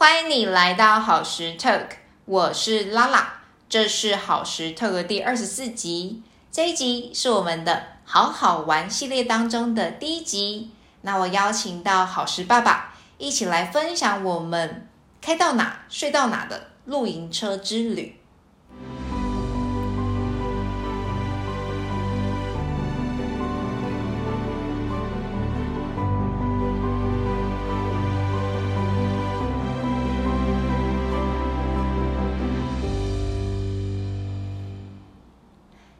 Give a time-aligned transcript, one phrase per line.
[0.00, 1.88] 欢迎你来到好时特
[2.24, 6.22] 我是拉拉，这是好时特的第二十四集。
[6.52, 10.70] 这一集是我们的好好玩系列当中的第一集。
[11.00, 14.86] 那我邀请到好时爸爸一起来分享我们
[15.20, 18.17] 开到哪睡到哪的露营车之旅。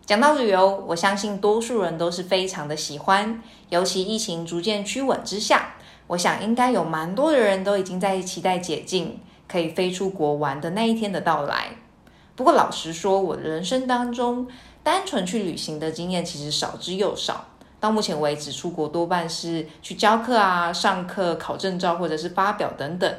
[0.09, 5.75] 讲到旅游，我相信多数人都是非常的喜欢，尤其疫情逐渐趋稳之下，
[6.07, 11.73] 我想应该有蛮多的人都已经在期待解禁，可以飞出国玩的那一天的到来。
[12.35, 14.49] 不过老实说，我的人生当中，
[14.83, 17.45] 单纯去旅行的经验其实少之又少。
[17.79, 23.15] 到目前为止，出国多半是去教课啊、上课、考证照或者是发表等等。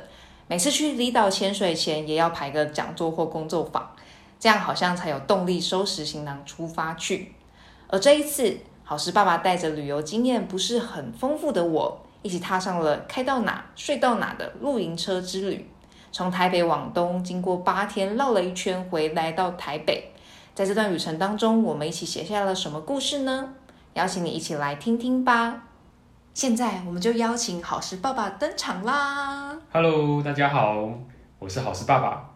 [0.47, 3.91] 每次去离岛潜水前，也要排个讲座或工作坊。
[4.39, 7.33] 这样好像才有动力收拾行囊出发去。
[7.89, 15.69] 而这一次，好事爸爸带着旅游经验不是很丰富的我，一起踏上了开到哪睡到哪的露营车之旅。
[16.11, 20.11] 从台北往东，经过八天绕了一圈，回来到台北。
[20.55, 23.53] 在这段旅程当中，我们一起写下了什么故事呢？
[23.93, 25.63] 邀请你一起来听听吧。
[26.33, 30.89] 现在，我们就邀请好事爸爸登场啦！Hello，大家好，
[31.37, 32.29] 我是好事爸爸，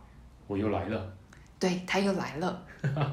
[0.48, 1.13] 我又来了。
[1.64, 2.62] 对他又来了，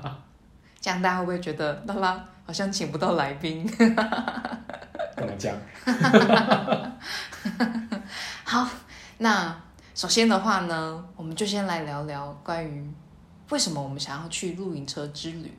[0.81, 3.65] 这样大家会不会觉得拉拉好像请不到来宾？
[3.79, 5.55] 跟我讲。
[8.43, 8.69] 好，
[9.19, 9.57] 那
[9.95, 12.93] 首先的话呢，我们就先来聊聊关于
[13.51, 15.57] 为什么我们想要去露营车之旅。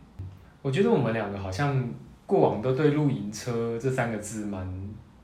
[0.61, 1.89] 我觉得我们两个好像
[2.25, 4.67] 过往都对露营车这三个字蛮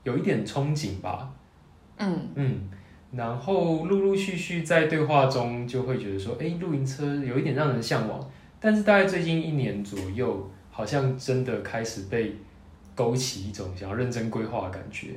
[0.04, 1.28] 有一点憧憬吧。
[1.98, 2.70] 嗯嗯。
[3.10, 12.36] 然后陆陆续续在对话中就会觉得说，哎，露营车有一点让人向往，但是大概最近一年左右，好像真的开始被
[12.94, 15.08] 勾起一种想要认真规划的感觉。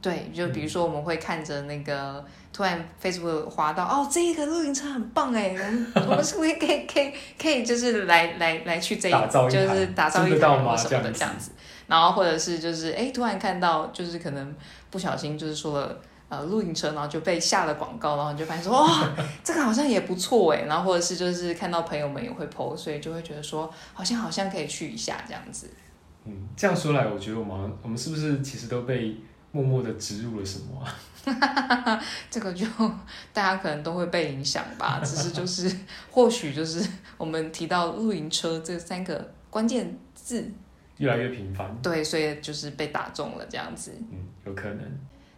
[0.00, 11.50] 对，就比如说我们会看着那个突然 Facebook 滑到，哦，这个露营车很棒哎，我 们我们是不是可以可以可以就是来来来去这一就是打造一台什么的这样子，
[11.88, 14.54] 然后或者是就是哎突然看到就是可能
[14.88, 16.00] 不小心就是说了。
[16.30, 25.68] 呃，露营车，然后就被下了广告，然后你就发现说，哇， 这个好像也不错哎，然后或者是就是看到朋友们也会 PO，所以就会觉得说，好像好像可以去一下这样子。
[26.24, 29.16] 嗯，这样说来，我觉得我们我们是不是其实都被
[29.50, 32.00] 默默的植入了什么啊？
[32.30, 32.64] 这个就
[33.32, 35.68] 大家可能都会被影响吧， 只是就是
[36.12, 40.48] 或许就是我们提到露营车这三个关键字
[40.98, 43.92] 越来越频繁，对，所以就是被打中了这样子。
[44.12, 44.80] 嗯，有可能。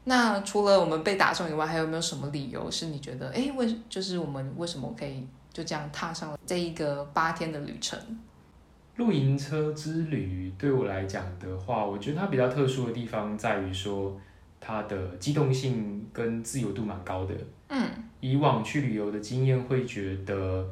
[0.05, 7.99] 那除了我们被打中以外，还有没有什么理由是你觉得，哎，为就是我们为什么可以就这样踏上了这一个八天的旅程？
[8.97, 14.15] 露营车之旅对我来讲的话，我觉得它比较特殊的地方在于说，
[14.61, 17.35] 它的机动性跟自由度蛮高的。
[17.69, 17.89] 嗯，
[18.21, 20.67] 以往去旅游的经验会觉得，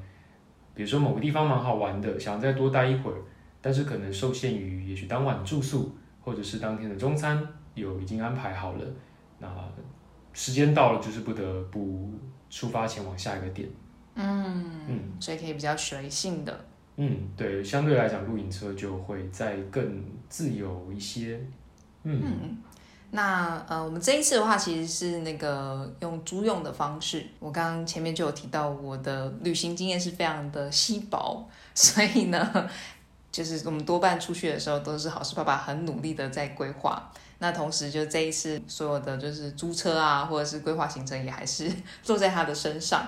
[0.75, 3.17] 比如说某个地方蛮好玩的，想再多待一会儿，
[3.63, 7.43] 但是可能受限于也许当晚住宿或者是当天的中餐
[7.75, 8.85] 有已经安排好了。
[9.41, 9.49] 那
[10.33, 12.09] 时间到了，就是不得不
[12.49, 13.69] 出发前往下一个点。
[14.15, 16.65] 嗯嗯，所以可以比较随性的。
[16.97, 21.41] 嗯，对，相对来讲，露营车就会再更自由一些。
[22.03, 22.59] 嗯，
[23.11, 27.27] 那呃，我们这一次的话，其实是那个用租用的方式。
[27.39, 32.71] 我刚刚前面就有提到，我的旅行经验是非常的稀薄，所以呢，
[33.33, 37.11] 就是我们多半出去的时候，都是好事爸爸很努力的在规划。
[37.43, 43.03] 那同时，就这一次所有的就是租车啊，或者是规划行程，也还是 坐在他的身上。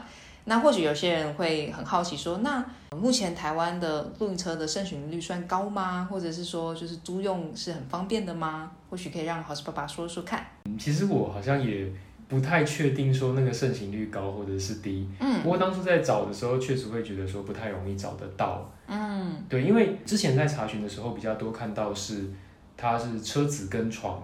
[0.46, 2.64] 那或许有些人会很好奇说，那
[2.96, 6.08] 目前台湾的露营车的盛行率算高吗？
[6.10, 8.70] 或者是说，就是租用是很方便的吗？
[8.88, 10.44] 或许可以让好事爸爸说说看。
[10.78, 11.86] 其实我好像也
[12.26, 15.06] 不太确定说那个盛行率高或者是低。
[15.20, 15.42] 嗯。
[15.42, 18.72] 不过当初在找的时候，确实会觉得说不太容易找得到。
[18.86, 19.44] 嗯。
[19.46, 22.30] 对，因为之前在查询的时候比较多看到是。
[22.74, 24.20] 它是车子跟床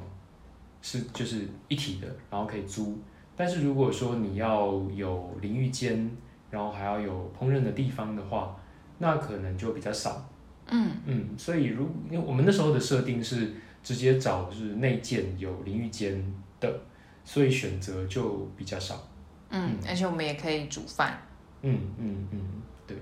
[0.80, 2.98] 是就是一体的，然后可以租。
[3.36, 6.10] 但是如果说你要有淋浴间，
[6.50, 8.56] 然后还要有烹饪的地方的话，
[8.98, 10.28] 那可能就比较少。
[10.66, 13.52] 嗯嗯，所以如因为我们那时候的设定是
[13.82, 16.22] 直接找就是内建有淋浴间
[16.60, 16.80] 的，
[17.24, 19.08] 所以选择就比较少。
[19.50, 21.18] 嗯，而且我们也可以煮饭。
[21.62, 22.40] 嗯嗯嗯，
[22.86, 22.96] 对，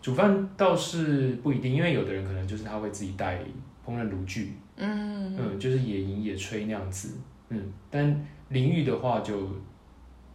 [0.00, 3.40] 煮饭倒是不一定，因为有的人可能就是他会自己带
[3.84, 4.54] 烹饪炉具。
[4.78, 7.10] 嗯嗯，就是野营野炊那样子，
[7.48, 9.48] 嗯，但淋浴的话就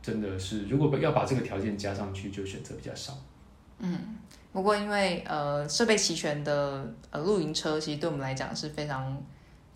[0.01, 3.17] 真的是如果要把这个条件加上去，就选择比较少。
[3.79, 4.17] 嗯，
[4.51, 9.21] 不过因为呃设备齐全的呃露营车，其实对我们来讲是非常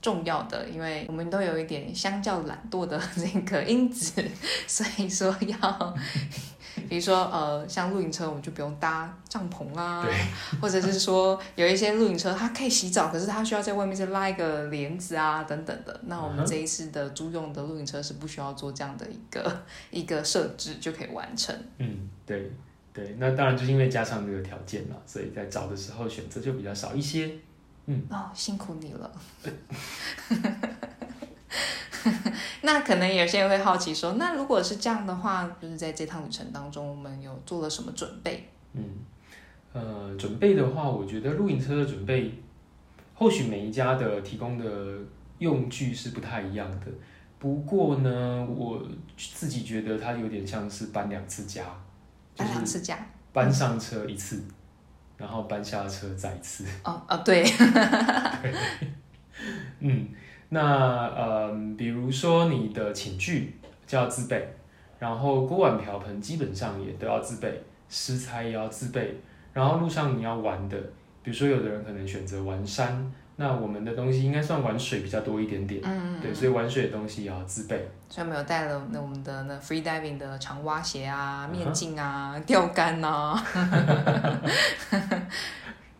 [0.02, 3.02] 重要的，因为我们都有一点相较懒惰的
[3.34, 4.24] 那个因子，
[4.68, 5.96] 所以说要。
[6.90, 10.06] 比如说，呃，像露营车，我们就不用搭帐篷啦，
[10.62, 16.00] 或者是说有一些露营车，它可以洗澡，可是它需要在外面再拉一个帘子啊，等等的。
[16.06, 21.56] 那我们这一次的租用的露营车是不需要做这样的一个 一个设置就可以完成。
[21.78, 22.52] 嗯，对
[22.94, 27.32] 对，那当然就是因为加上这个条件嘛，所以在找的时候选择就比较少一些。
[27.90, 29.10] 嗯，哦，辛苦你了。
[32.62, 38.50] 那可能有些人会好奇说，那如果是这样的话，就是在这趟旅程当中，我们有做了什么准备？
[38.74, 38.84] 嗯，
[39.74, 42.34] 呃，准备的话，我觉得露营车的准备，
[43.14, 44.66] 或许每一家的提供的
[45.38, 46.88] 用具是不太一样的。
[47.40, 48.82] 不过呢，我
[49.16, 51.64] 自己觉得它有点像是搬两次家，
[52.36, 52.98] 搬两次家，
[53.32, 54.44] 搬上车一次，
[55.18, 56.66] 然后搬下车再一次。
[56.84, 57.44] 哦哦，对，
[59.80, 60.08] 嗯。
[60.50, 64.48] 那呃，比如说你的寝具就要自备，
[65.00, 69.20] 然后锅碗瓢盆基本上也都要自备，食材也要自备。
[69.54, 70.78] 然后路上你要玩的，
[71.24, 77.90] 比如说有的人可能选择玩山，那我们的东西应该算玩水比较多一点点，嗯，对，所以玩水的东西也要自备。
[78.08, 83.36] 所以我们有带了那我们的那 free diving 的长蛙鞋啊、面镜啊、钓竿呐。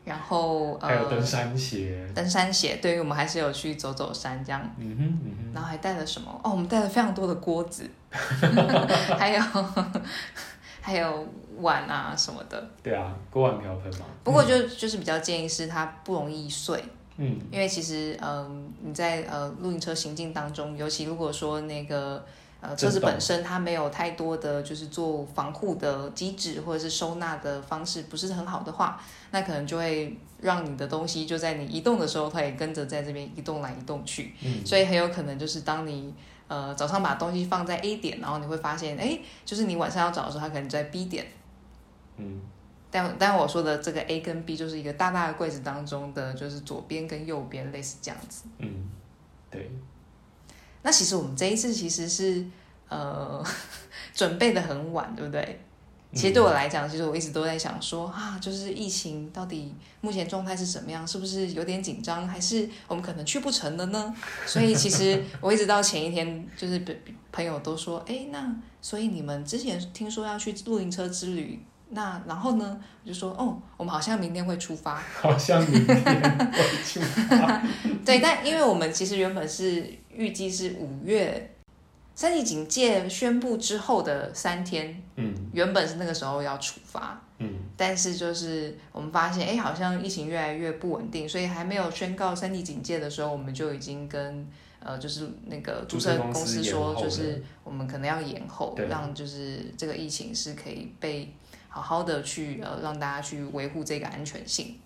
[0.08, 4.62] 然后还有登山鞋，登山鞋，对于我们还是有去走走山这样。
[4.78, 5.54] 嗯哼，嗯哼。
[5.54, 6.32] 然后还带了什么？
[6.44, 7.90] 哦，我们带了非常多的锅子，
[9.20, 9.42] 还有
[10.80, 11.28] 还有
[11.58, 12.70] 碗啊什么的。
[12.82, 14.06] 对啊，锅碗瓢盆嘛。
[14.24, 16.82] 不过就就是比较建议是它不容易碎。
[17.18, 17.38] 嗯。
[17.52, 22.26] 因为其实嗯你在呃露营车行进当中，尤其如果说那个。
[22.60, 29.00] 呃，车子本身它没有太多的就是做防护的机制，或者是收纳的方式不是很好的话，
[29.30, 34.34] 那可能就会让你的东西就在你移动的时候，它也跟着在这边移动来移动去。
[34.44, 36.12] 嗯，所以很有可能就是当你
[36.48, 41.28] 呃早上把东西放在 A 点，然后你会发现，哎，就是你晚上要找的时候，它可能在 B 点。
[42.18, 42.42] 嗯，
[42.90, 48.46] 但但我说的这个 A 跟 B 就是一个大大的柜子当中的，就是左边跟右边类似这样子。
[48.58, 48.90] 嗯，
[49.52, 49.70] 对。
[50.88, 52.46] 那其实我们这一次其实是
[52.88, 53.44] 呃
[54.16, 55.60] 准备的很晚，对不对？
[56.14, 61.06] 其实对我来讲，其实我一直都在想说啊，就是疫情到底目前状态是怎么样？
[61.06, 62.26] 是不是有点紧张？
[62.26, 64.16] 还是我们可能去不成了呢？
[64.48, 66.82] 所以其实我一直到前一天，就是
[67.34, 68.50] 朋友都说，哎，那
[68.82, 71.62] 所以你们之前听说要去露营车之旅。
[71.90, 72.78] 那然后呢？
[73.04, 75.02] 我就说哦，我们好像明天会出发。
[75.22, 77.62] 好像明天会出发。
[78.04, 81.54] 对，但因为我们其实原本是预计是五月
[82.14, 94.46] 三级警戒宣布之后的三天，嗯，原本是那个时候要出发，嗯，但是就是我们发现，哎，好像疫情越来越不稳定，所以还没有宣告三级警戒的时候，我们就已经跟
[94.80, 101.32] 呃，就是那个注册公司说，就是我们可能要延后，让就是这个疫情是可以被。
[101.70, 104.80] 好好的去呃，让大家去维护这个安全性。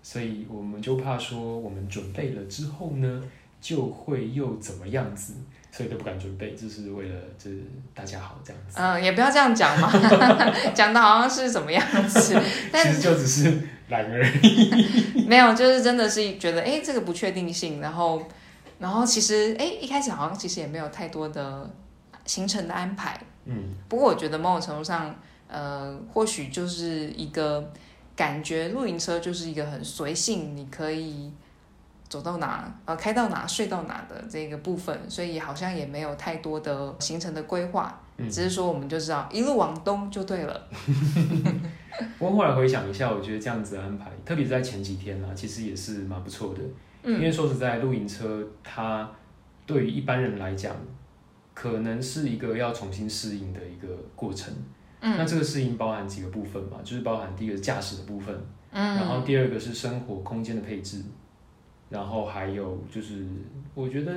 [0.00, 3.24] 所以我们就怕说，我们准备了之后呢，
[3.64, 5.32] 就会又怎么样子，
[5.72, 7.62] 所以都不敢准备，就是为了就是
[7.94, 8.76] 大家好这样子。
[8.78, 9.90] 嗯，也不要这样讲嘛，
[10.76, 12.38] 讲的好像是怎么样子，
[12.70, 13.50] 其实就只是
[13.88, 15.24] 懒而已。
[15.26, 18.22] 没有，就是真的是觉得，哎，这个不确定性，然后，
[18.78, 21.70] 然后其实，哎，一开始好像其实也没有太多的
[22.26, 23.18] 行程的安排。
[23.46, 25.16] 嗯，不过我觉得某种程度上。
[25.46, 27.70] 呃，或许就是一个
[28.16, 31.30] 感觉，露营车就是一个很随性，你可以
[32.08, 40.68] 走到哪，呃，开到哪，睡到哪的这个部分，所以好像也没有太多的行程的规划，只是说我们就知道一路往东就对了。
[42.18, 46.60] 不过后来回想一下，我觉得这样子安排，特别在前几天啊，其实也是蛮不错的。
[47.02, 49.08] 嗯，因为说实在，露营车它
[49.66, 50.74] 对于一般人来讲，
[51.52, 54.52] 可能是一个要重新适应的一个过程。
[55.00, 56.78] 那这个适应包含几个部分嘛？
[56.82, 58.34] 就是包含第一个驾驶的部分，
[58.70, 61.02] 嗯，然后第二个是生活空间的配置，
[61.88, 63.26] 然后还有就是
[63.74, 64.12] 我觉得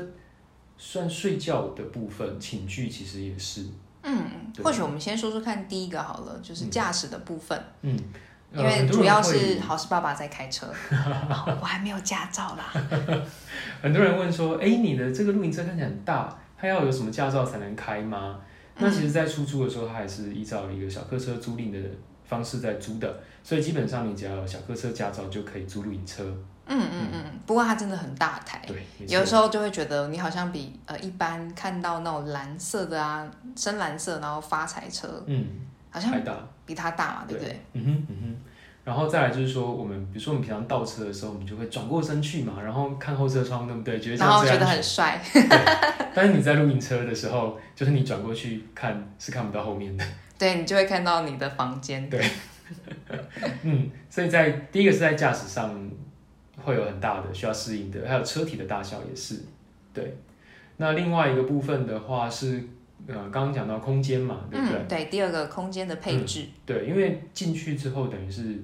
[0.78, 3.66] 算睡觉的部分，寝具其实也是。
[4.04, 4.26] 嗯，
[4.64, 7.62] 或许我们先说说看第一个好了，就是驾驶的部分。
[7.82, 7.98] 嗯，
[8.54, 10.68] 因为主要是好事爸爸在开车，
[11.60, 12.72] 我还没有驾照啦。
[13.82, 18.40] 很多人问说，哎，你的这个露营车看起来很大，它要有什么驾照才能开吗？
[18.80, 21.80] 那其实，在出租的时候，它还是依照一个小客车租赁的
[22.24, 26.24] 方式在租的，所以基本上你只要有小客车驾照就可以租露营车。
[26.68, 35.46] 嗯嗯嗯，不过它真的很大台，对，有时候就会觉得你好像比呃一般看到那种蓝色的啊，深蓝色，然后发财车，嗯，
[35.90, 36.34] 好像还大，
[36.66, 37.60] 比它大嘛，对不对？
[37.74, 38.36] 嗯哼嗯哼。
[38.84, 44.00] 然后再来就是说，我们比如说我们平常倒车的时候，我们就会转过身去嘛，然后看后车窗，对不对？
[44.00, 45.22] 觉得觉得很帅。
[46.16, 50.06] 但是你在露营车的时候，就是你转过去看是看不到后面的。
[50.38, 52.10] 对你就会看到你的房间。
[52.10, 52.26] 对。
[53.64, 55.70] 嗯，所以在第一个是在驾驶上
[56.58, 59.42] 会有很大的需要适应的，还有车体的大小也是。
[59.94, 60.18] 对。
[60.78, 62.64] 那另外一个部分的话是，
[63.08, 64.86] 呃，刚刚讲到空间嘛，对不对？
[64.88, 66.46] 对，第二个空间的配置。
[66.66, 68.62] 对，因为进去之后等于是。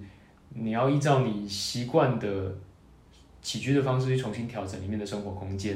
[0.56, 2.56] 你要依照你习惯的
[3.42, 5.76] 起居的方式去重新调整里面的生活空间，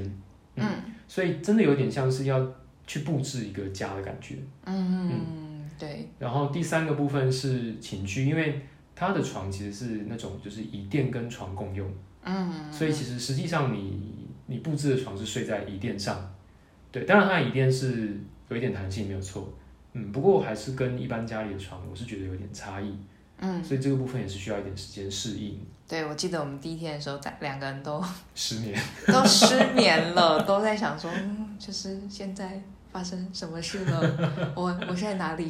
[0.56, 0.64] 嗯，
[1.08, 2.48] 所以真的有点像是要
[2.86, 6.08] 去布置一个家的感觉，嗯嗯，对。
[6.20, 8.62] 然后第三个部分是寝居，因为
[8.94, 11.92] 它的床其实是那种就是椅垫跟床共用，
[12.28, 16.34] 嗯，所以其实实际上你你布置的床是睡在椅垫上，
[16.92, 18.20] 对，当然它的椅垫是
[18.50, 19.54] 有一点弹性没有错，
[19.94, 22.94] 嗯，不过还是跟一般家里的床我是觉得有点差异。
[23.40, 25.60] 嗯，所以这个部分也是需要一点时间适应。
[25.88, 28.04] 对，我记得我们第一天的时候，在两个人都
[28.34, 31.12] 失眠， 都失眠了，都在想说，
[31.60, 32.60] 就是现在
[32.92, 34.52] 发生什么事了？
[34.56, 35.48] 我我现在哪里？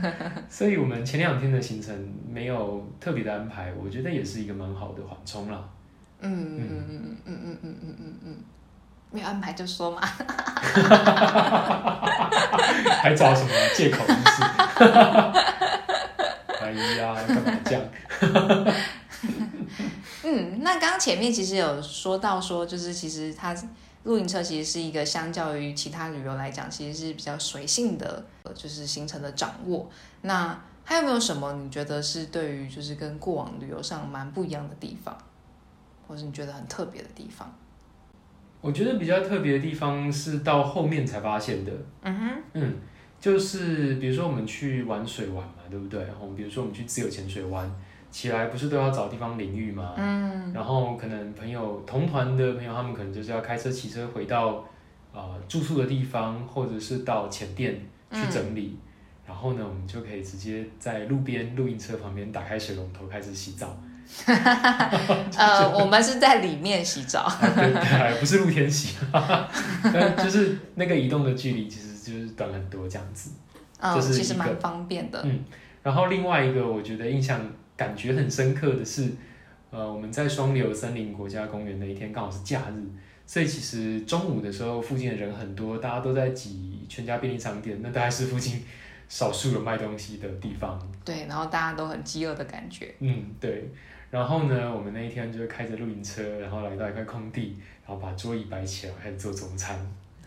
[0.50, 5.66] 所以我们前两天的行程没有特别的安排，我觉得也是一个蛮好的缓冲啦。
[6.20, 8.36] 嗯嗯嗯嗯嗯嗯嗯嗯嗯，
[9.10, 10.00] 没有安排就说嘛。
[13.02, 14.04] 还找什么借口？
[14.06, 14.42] 就是。
[16.60, 17.82] 哎呀，干嘛这样？
[20.22, 23.56] 嗯，那刚刚前面其实有说到说，就是其实它
[24.04, 28.24] 露营车其实是一个相较于其他旅游来讲，其实是比较随性的，
[28.54, 29.90] 就是行程的掌握。
[30.22, 35.16] 那还有没有什么你觉得是对于就是跟过往旅游上蛮不一样的地方，
[36.10, 37.48] 或是你觉得很特别的地方？
[38.60, 41.72] 我觉得比较特别的地方是到后面才发现的。
[42.02, 42.74] 嗯哼，嗯。
[43.20, 46.02] 就是比如说我们去玩水玩嘛，对不对？
[46.02, 47.70] 然后比如说我们去自由潜水玩，
[48.10, 49.94] 起来不是都要找地方淋浴吗？
[49.96, 50.52] 嗯。
[50.52, 54.64] 然后可能朋友同团的朋友，他们可能就是要开车、骑车回到
[55.12, 58.76] 呃住宿的地方，或者是到前店去整理。
[59.24, 63.76] 然后呢，我们就可以直接在路边露营车旁边打开水龙头开始洗澡。
[65.36, 67.30] 呃， 我们是在里面洗澡。
[67.40, 67.72] 对，
[68.20, 68.96] 不是露天洗，
[69.82, 71.90] 但就是那个移动的距离其实。
[72.02, 73.30] 就是短很多这样子，
[73.78, 75.20] 嗯，其实蛮方便的。
[75.22, 75.44] 嗯，
[75.82, 77.38] 然后另外一个我觉得印象
[77.76, 79.12] 感觉很深刻的是，
[79.70, 82.82] 呃，我们在双流森林国家公园那一天刚好是假日，
[83.26, 88.64] 所以其实中午的时候附近的人很多，大家都在挤全家便利商店，那大概是附近
[89.08, 90.80] 少数有卖东西的地方。
[91.04, 92.92] 对，然后大家都很饥饿的感觉。
[92.98, 93.70] 嗯，对。
[94.10, 99.78] 然后呢，我们那一天就开着露营车，然后来到一块空地，然后把桌椅摆起来，开始做中餐。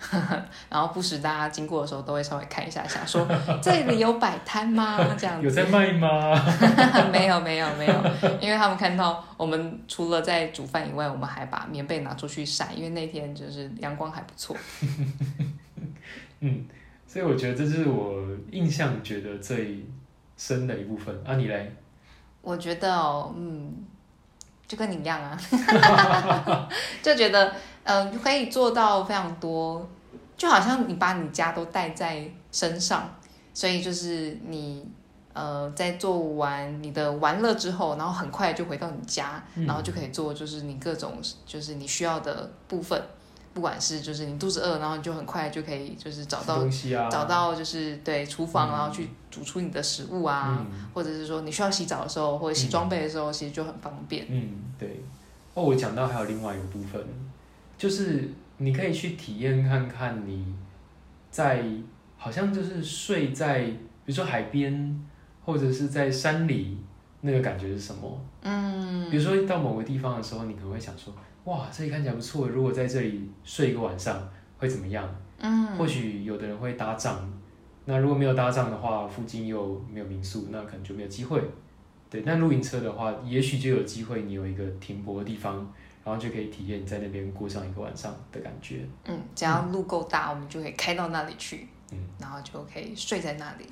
[0.70, 3.26] 然后不时大家经过的时候都会稍微看一下，想说
[3.62, 5.00] 这里有摆摊吗？
[5.18, 6.34] 这样有在卖吗？
[7.12, 7.94] 没有没有没有，
[8.42, 14.56] 因为他们看到我们除了在煮饭以外，我们还把棉被拿出去晒，因为那天就是阳光还不错。
[16.42, 16.66] 嗯，
[17.08, 19.86] 所以我觉得这是我印象觉得最
[20.36, 21.72] 深的一部分啊，你嘞？
[22.44, 23.74] 我觉得哦，嗯，
[24.68, 25.40] 就跟你一样啊，
[27.02, 27.52] 就觉得。
[27.86, 29.86] 嗯，可以做到非常多，
[30.38, 33.14] 就好像你把你家都带在身上，
[33.54, 34.90] 所以就是你
[35.34, 43.04] 呃在做完你的玩乐之后，然后很快就回到你家，然后就可以做就是你各种就是你需要的部分，
[43.54, 46.68] 不管是就是你肚子饿，然后你就很快就可以就是找到
[47.10, 54.26] 找到就是对厨房，然后去煮出你的食物啊，或者是说你需要洗澡的时候或者洗装备的时候，其实就很方便。
[54.30, 55.04] 嗯，对。
[55.54, 57.00] 哦，我讲到还有另外一个部分。
[57.78, 60.56] 就是你可以去体验看看，你
[61.30, 61.64] 在
[62.18, 65.06] 好像就是睡在，比如说海边
[65.46, 66.78] 或者是在山里，
[67.22, 68.20] 那个感觉是什么？
[68.42, 71.14] 嗯，比如说到某个地方的时候，你可能会想说，
[71.46, 75.08] 哇，这里看起来不错，如果在这里睡一个晚上会怎么样？
[75.40, 77.20] 嗯，或许有的人会搭帐，
[77.86, 81.42] 那如果没有搭帐的话，附近又没有民宿，那可能就没有机会。
[82.10, 85.68] 对，那露营车的话，也许就有机会，你有一个停泊的地方。
[86.06, 88.86] 然后就可以体验在那边过上一个晚上的感觉。
[89.06, 91.66] 嗯，只要路够大，我们就可以开到那里去。
[91.94, 93.66] 嗯，然后就可以睡在那里。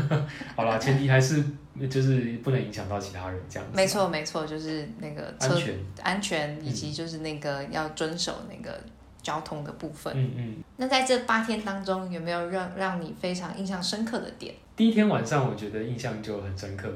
[0.56, 1.44] 好啦，前提还是
[1.90, 3.76] 就是不能影响到其他人这样子。
[3.76, 8.80] 没错，没错，就是那个安全、安全以及就是那个要遵守那个
[9.22, 10.12] 交通的部分。
[10.16, 10.56] 嗯嗯。
[10.76, 14.54] 那在这八天当中，有没有让让你非常印象深刻的点？
[14.74, 16.90] 第一天晚上，我觉得印象就很深刻。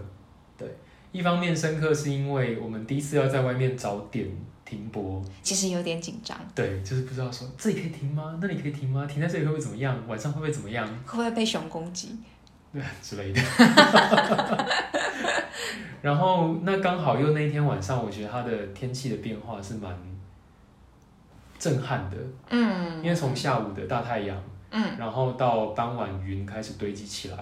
[0.59, 0.69] 对，
[1.13, 4.27] 一方面深刻是因为我们第一次要在外面找点
[4.71, 8.39] 停泊，其实有点紧张，对，就是不知道说这里可以停吗？
[8.41, 9.05] 那里可以停吗？
[9.07, 9.99] 停在这里会不会怎么样？
[10.07, 10.87] 晚上会不会怎么样？
[11.05, 12.17] 会不会被熊攻击？
[12.73, 13.43] 对 之类的。
[16.01, 19.95] 然后那刚好又那一天晚上，我觉得它的天气的变化是蛮
[21.59, 22.17] 震撼的，
[22.49, 27.37] 嗯，因为从下午的大太阳，嗯，然后到傍晚云开始堆积起来，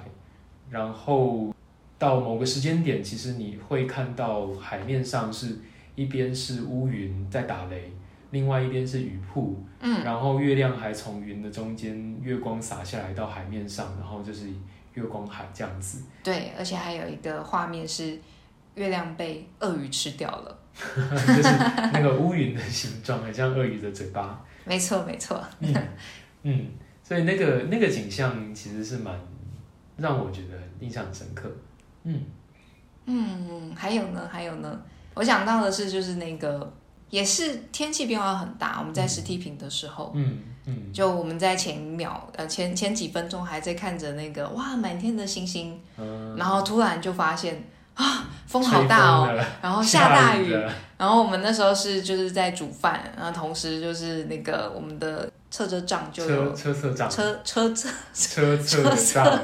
[0.71, 1.55] 然后
[1.99, 5.59] 到某个时间点，其实你会看到海面上是
[5.99, 7.91] 一边是乌云在打雷，
[8.31, 14.47] 另外一边是雨瀑，嗯，然后月亮还从云的中间月光洒下来到海面上，然后就是
[14.95, 18.17] 月光海这样子，对，而且还有一个画面是
[18.77, 21.49] 月亮被鳄鱼吃掉了， 就是
[21.93, 25.75] 那个乌云的形状很像鳄鱼的嘴巴，没错没错，嗯
[26.45, 26.67] 嗯，
[27.03, 29.13] 所以那个那个景象其实是蛮
[29.97, 31.51] 让我觉得印象很深刻，
[32.05, 32.23] 嗯。
[33.11, 34.79] 嗯，还有呢还有呢，
[35.19, 36.73] 我想到的是就是那个
[37.11, 40.13] 也是天气变化很大，我们在实体屏的时候。
[40.15, 46.37] 嗯嗯，就我们在前一秒，呃，前前几分钟还在看着那个哇满天的星星，嗯。
[46.37, 50.53] 然后突然就发现啊风好大哦，然后下大雨，
[50.99, 59.41] 然后我们那时候是就是在煮饭，然后同时就是那个我们的测车杖就车有车侧帐，车车侧车车 侧帐，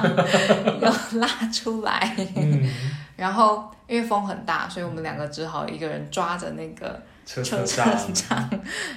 [0.80, 2.66] 有拉出来，嗯，
[3.16, 8.50] 然后因为风很大，所以我们两个只好一个人抓着那个车车侧侧帐，杖，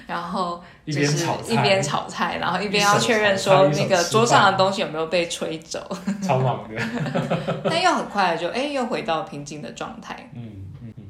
[0.08, 5.86] 然后一就是边炒菜，一边炒菜，然后一边要确认说那个桌上的饭东西有没有被吹走，
[6.24, 6.82] 超忙的，
[7.66, 10.30] 但又很快就哎又回到平静的状态。
[10.34, 10.50] 嗯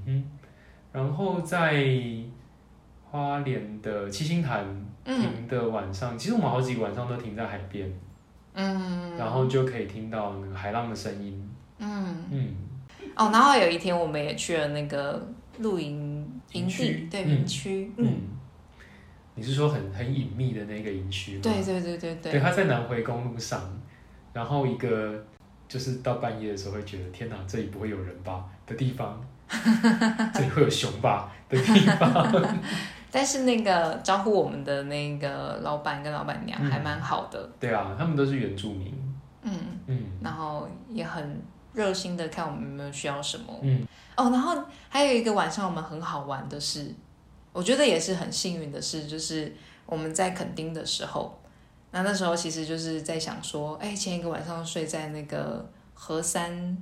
[0.08, 0.32] 嗯
[0.92, 1.86] 然后在
[3.12, 4.66] 花莲的七星潭
[5.04, 7.88] 嗯停的晚上，其实我们好几个晚上都停在海边，
[8.56, 9.16] 嗯。
[9.16, 12.24] 然后就可以听到那个海浪的声音，嗯。
[12.32, 12.56] 嗯，
[13.16, 15.22] 哦，然后有一天我们也去了那个
[15.60, 18.22] 露营营地，对嗯营区，嗯，嗯，
[19.36, 21.42] 你是说很很隐秘的那个营区吗？
[21.44, 23.62] 对对对对对，对，它在南回公路上，
[24.34, 25.26] 然后一个
[25.68, 29.20] 就是到半夜的时候会觉得天哪，这里不会有人吧的地方，
[30.34, 32.32] 这里会有熊吧的地方，
[33.12, 38.94] 但是那个招呼我们的那个老板跟老板娘嗯还蛮好的，对啊，他们都是原住民，
[39.44, 39.52] 嗯，
[39.88, 40.00] 嗯。
[40.22, 41.40] 然后也很
[41.76, 43.54] 热心的看我们有没有需要什么。
[43.62, 43.86] 嗯
[44.16, 44.58] 哦，然后
[44.88, 46.94] 还有一个晚上我们很好玩的是，
[47.52, 49.54] 我觉得也是很幸运的事，就是
[49.86, 51.38] 我们在垦丁的时候，
[51.92, 56.78] 那那时候其实就是在想说，哎，前一个晚上睡在那个河山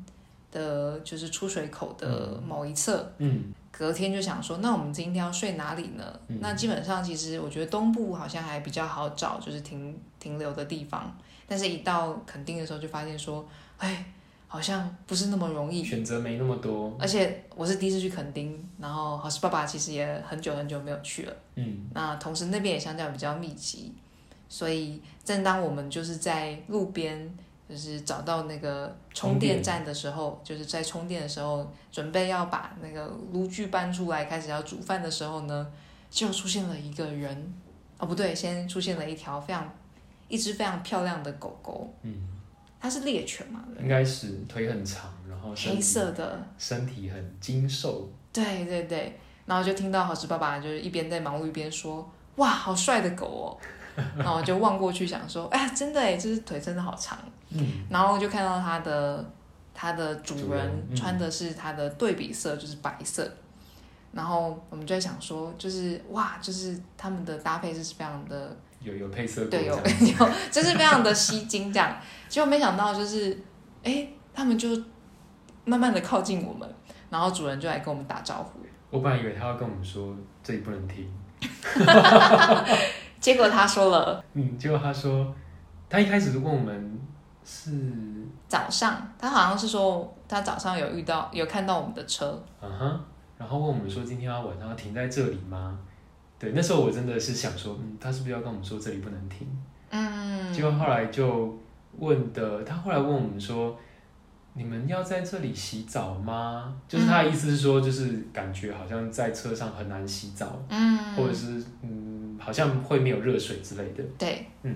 [0.51, 6.19] 的，就是出水口的某一侧，嗯隔天就想说，那我们今天要睡哪里呢？
[6.27, 11.11] 嗯那基本上其实我觉得东部好像还比较好找，就是停停留的地方。
[11.47, 13.43] 但是，一到垦丁的时候，就发现说，
[13.77, 14.05] 哎，
[14.53, 15.83] 好像不是那么容易。
[15.83, 21.35] 选择没那么多，而且我是第一次去垦丁，然后好是爸爸其实也很久很久没有去了。
[21.55, 21.89] 嗯。
[21.91, 23.91] 那同时那边也相较比较密集，
[24.47, 27.35] 所以正当我们就是在路边，
[27.67, 35.67] 就是找到那个充电站的时候，就是在充电的时候，准备要把那个炉具搬出来，开始要煮饭的时候呢，
[36.11, 37.53] 就出现了一个人，
[37.97, 39.67] 哦不对，先出现了一条非常
[40.27, 42.13] 一只非常漂亮的狗狗，嗯，
[42.83, 53.47] 它是猎犬嘛，应该是腿很长，然后黑色的，身体很精瘦，对对对，然后就听到好吃爸爸就是一边在忙碌一边说：“哇，好帅的狗哦！
[54.19, 57.17] ”然后我就望过去想说：“哎呀，真的哎，这只腿真的好长。
[57.51, 59.25] 嗯”然后就看到它的
[59.73, 63.31] 它的主主人穿的是它的对比色，就是白色。
[64.11, 71.95] 然后我们就在想说，就是哇，就是他们的搭配是非常的有有配色过对，有 有，就是非常的吸睛这样。
[72.29, 73.37] 结果没想到就是，
[73.83, 74.69] 哎，他们就
[75.65, 76.67] 慢慢的靠近我们，
[77.09, 78.59] 然后主人就来跟我们打招呼。
[78.89, 81.11] 我本来以为他要跟我们说这里不能停，
[83.19, 85.33] 结果他说了嗯，结果他说
[85.89, 86.99] 他一开始问我们
[87.43, 87.71] 是
[88.47, 92.99] 早上，他好像是说他早上有遇到有看到我们的车，嗯哼，
[93.37, 95.79] 然后问我们说今天要晚上要停在这里吗？
[96.43, 99.47] 对，那时候我真的是想说，嗯，他是不是要跟我们说这里不能停？
[99.91, 101.57] 嗯，结果后来就
[101.97, 103.79] 问的，他后来问我们说，
[104.53, 106.75] 你们要在这里洗澡吗？
[106.85, 114.03] 就是他的意思是说，就是感觉好像在车上很难洗澡，嗯，或者是嗯，好像会没有热水之类的。
[114.17, 114.75] 对，嗯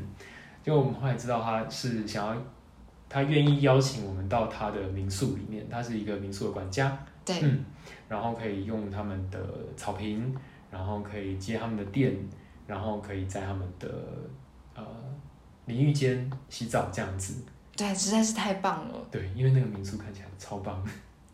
[0.63, 2.41] 结果我们后来知道他是想要，
[3.09, 7.59] 他愿意邀请我们到他的民宿里面，他是一个民宿的管家，对，嗯，
[8.07, 9.37] 然后可以用他们的
[9.75, 10.33] 草坪，
[10.69, 12.15] 然后可以接他们的电，
[12.65, 13.87] 然后可以在他们的
[14.75, 14.83] 呃
[15.65, 17.35] 淋浴间洗澡这样子。
[17.75, 19.07] 对，实在是太棒了。
[19.11, 20.83] 对，因为那个民宿看起来超棒。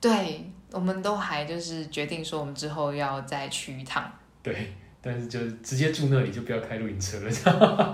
[0.02, 4.12] 对，我们都还就是决定说，我们之后要再去一趟。
[4.42, 7.94] 对，但是就直接住那里，就不要开露营车了。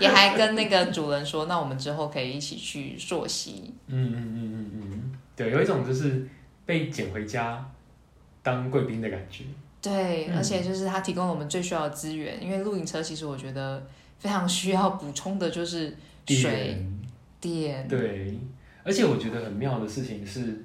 [0.00, 3.72] 也还跟那个主人说，那我们之后可以一起去溯溪。
[3.86, 6.26] 嗯嗯嗯嗯嗯，对，有一种就是
[6.66, 7.64] 被捡回家
[8.42, 9.44] 当贵宾的感觉。
[9.84, 13.86] 对，而且就是它提供了我们最需要的资源，因为露营车其实我觉得
[14.18, 15.94] 非常需要补充的就是
[16.26, 16.82] 水
[17.38, 17.86] 电。
[17.86, 18.38] 对，
[18.82, 20.64] 而且我觉得很妙的事情是，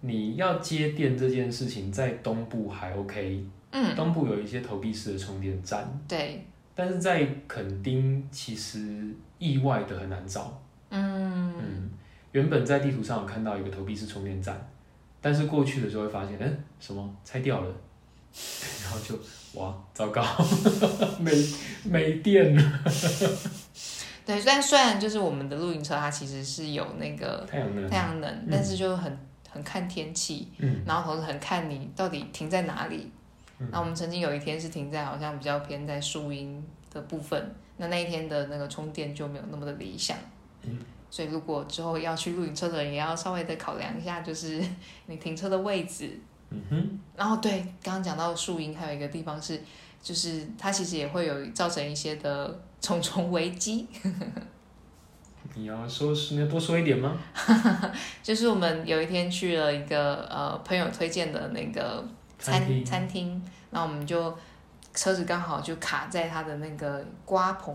[0.00, 5.88] 你要接电这件事情在东部还 OK，嗯，东部有一些投币式的充电站。
[6.08, 6.44] 对。
[6.74, 10.60] 但是在垦丁其实意外的很难找。
[10.90, 11.90] 嗯嗯，
[12.32, 14.68] 原本在地图上有看到一个投币式充电站，
[15.22, 17.74] 但是过去的时候会发现，嗯，什么拆掉了，
[18.82, 19.18] 然后就
[19.60, 20.22] 哇，糟糕，
[21.18, 21.32] 没
[21.84, 22.80] 没电了。
[24.26, 29.18] 对，但虽然就是我们的露营车，它其实是有那个太阳能，太阳能，但是就很
[29.48, 33.10] 很看天气，嗯，然后同时很看你到底停在哪里。
[33.70, 40.14] 那我们曾经有一天是停在好像比较偏在树荫的部分，那那一天的那个充电就没有那么的理想。
[40.62, 44.62] 嗯，所以如果之后要去露营车的人，也要稍微的考量一下，就是
[45.06, 46.20] 你停车的位置。
[46.50, 47.00] 嗯哼。
[47.16, 49.62] 然后对，刚刚讲到树荫，还有一个地方是，
[50.02, 53.86] 就是它其实也会有造成一些的重重危机。
[55.54, 57.16] 你要说，你要多说一点吗？
[58.22, 62.04] 就是我们有一天去了一个呃朋友推荐的那个。
[62.38, 64.36] 餐餐厅，然后我们就
[64.92, 67.74] 车子刚好就卡在他的那个瓜棚，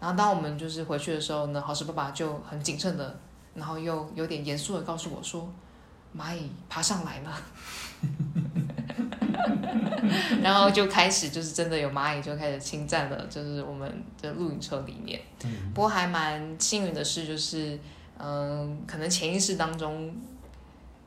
[0.00, 3.20] 然后当我们就是回去的时候呢，好事爸爸就很谨慎的，
[3.54, 5.46] 然后又有点严肃的告诉我说，
[6.16, 7.38] 蚂蚁爬上来了，
[10.42, 15.20] 然后就开始就是真的有蚂蚁就开始侵占了，就是我们的露营车里面。
[15.74, 17.78] 不过还蛮幸运的是，就是
[18.18, 20.14] 嗯，可能潜意识当中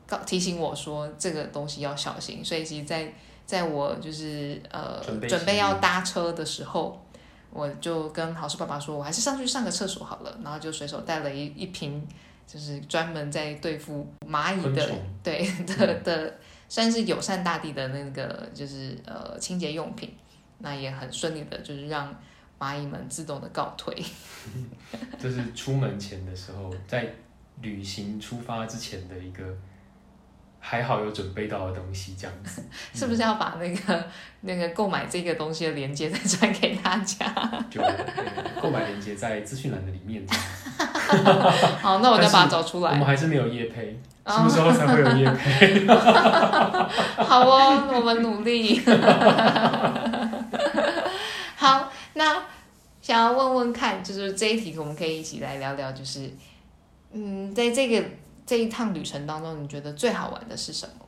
[0.06, 0.18] 告。
[0.18, 3.12] 提醒我说这个东西要小心，所以其实，在
[3.44, 7.04] 在我就是呃准备要搭车的时候，
[7.50, 12.06] 我就跟好事爸爸说，我还是上去上个厕所好了，然后就随手带了一一瓶，
[12.46, 14.88] 就是专门在对付蚂蚁的，
[15.22, 16.34] 对的的，
[16.72, 20.16] 算是友善大地的那个就是呃清洁用品，
[20.60, 22.18] 那也很顺利的，就是让
[22.58, 23.94] 蚂蚁们自动的告退。
[25.20, 27.06] 这是出门前的时候，在
[27.60, 29.44] 旅行出发之前的一个。
[30.64, 32.62] 还好有准备到的东西，这样子
[32.94, 34.04] 是不是要把那个
[34.42, 37.26] 那个购买这个东西的链接再传给大家？
[37.68, 37.82] 就
[38.60, 40.24] 购买链接在资讯栏的里面。
[41.80, 42.92] 好，那我再把它找出来。
[42.92, 45.86] 我们还是没有夜配，什么时候才会有夜配？
[47.22, 48.80] 好哦，我们努力。
[51.56, 52.42] 好，那
[53.00, 56.30] 想要问问看，就是这一题，我们可以一起来聊聊，就是
[57.12, 58.04] 嗯，在这个。
[58.44, 61.06] 这一趟旅程当中，你觉得最好玩的是什么？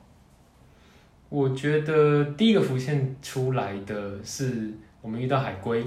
[1.28, 4.72] 我觉得第一个浮现出来的是
[5.02, 5.84] 我们遇到海龟。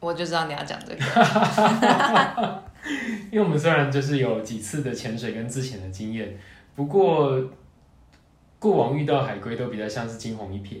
[0.00, 2.62] 我就知道你要讲这个，
[3.32, 6.38] 因为我们虽然就是有几次的潜水跟自潜的经验，
[6.74, 7.42] 不过
[8.58, 10.78] 过往遇到海龟都比较像是惊鸿一瞥，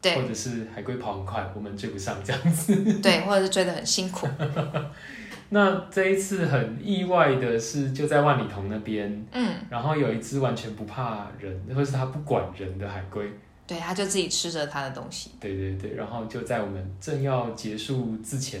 [0.00, 4.26] 对，或者是海龟跑很快，我们追不上这样子，对，或者是追得很辛苦。
[5.52, 13.28] 那这一次很意外的是，就在万里桐那边，嗯，然后有一只完全不怕人，或是它不管人的海龟，
[13.66, 18.60] 对，它就自己吃着它的东西，对对对，然后就在我们正要结束之前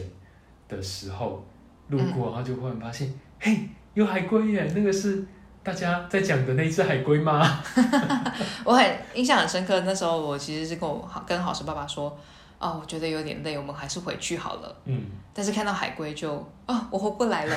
[0.68, 1.46] 的时候
[1.88, 3.56] 路过，然后就忽然发现，嘿，
[3.94, 4.72] 有海龟耶！
[4.74, 5.24] 那个是
[5.62, 7.62] 大家在讲的那只海龟吗？
[8.64, 12.16] 我很印象很深刻，那时候我其实是跟我跟好神爸爸说。
[12.62, 14.76] 哦，我觉得有点累，我们还是回去好了。
[14.84, 16.30] 嗯，但是看到海龟就
[16.66, 17.56] 哦，我活不来了。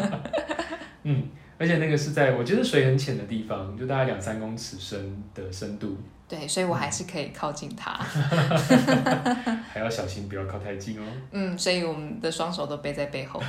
[1.04, 5.98] 嗯，而且那个是在我觉得水很浅的地方，就大概两三公尺深的深度。
[6.30, 7.90] 对，所以我还是可以靠近它。
[9.74, 11.02] 还要小心，不要靠太近哦。
[11.32, 13.42] 嗯，所以我们的双手都背在背后。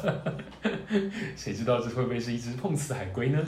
[1.34, 3.42] 谁知道这会不会是一只碰瓷海龟呢？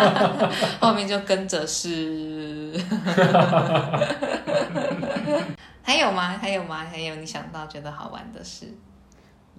[0.80, 2.72] 后面就跟着是。
[5.82, 6.38] 还有吗？
[6.40, 6.86] 还有吗？
[6.90, 8.66] 还有你想到觉得好玩的事？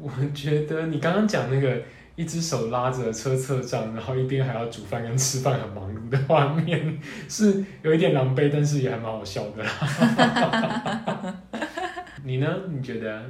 [0.02, 1.80] 我觉得你刚刚讲那个
[2.20, 11.34] 一只手拉着车侧帐，然后一边还要煮饭跟吃饭，很忙碌的画面，是有一点狼狈，但是也还蛮好笑的啦。
[12.26, 12.54] 你呢？
[12.68, 13.24] 你觉得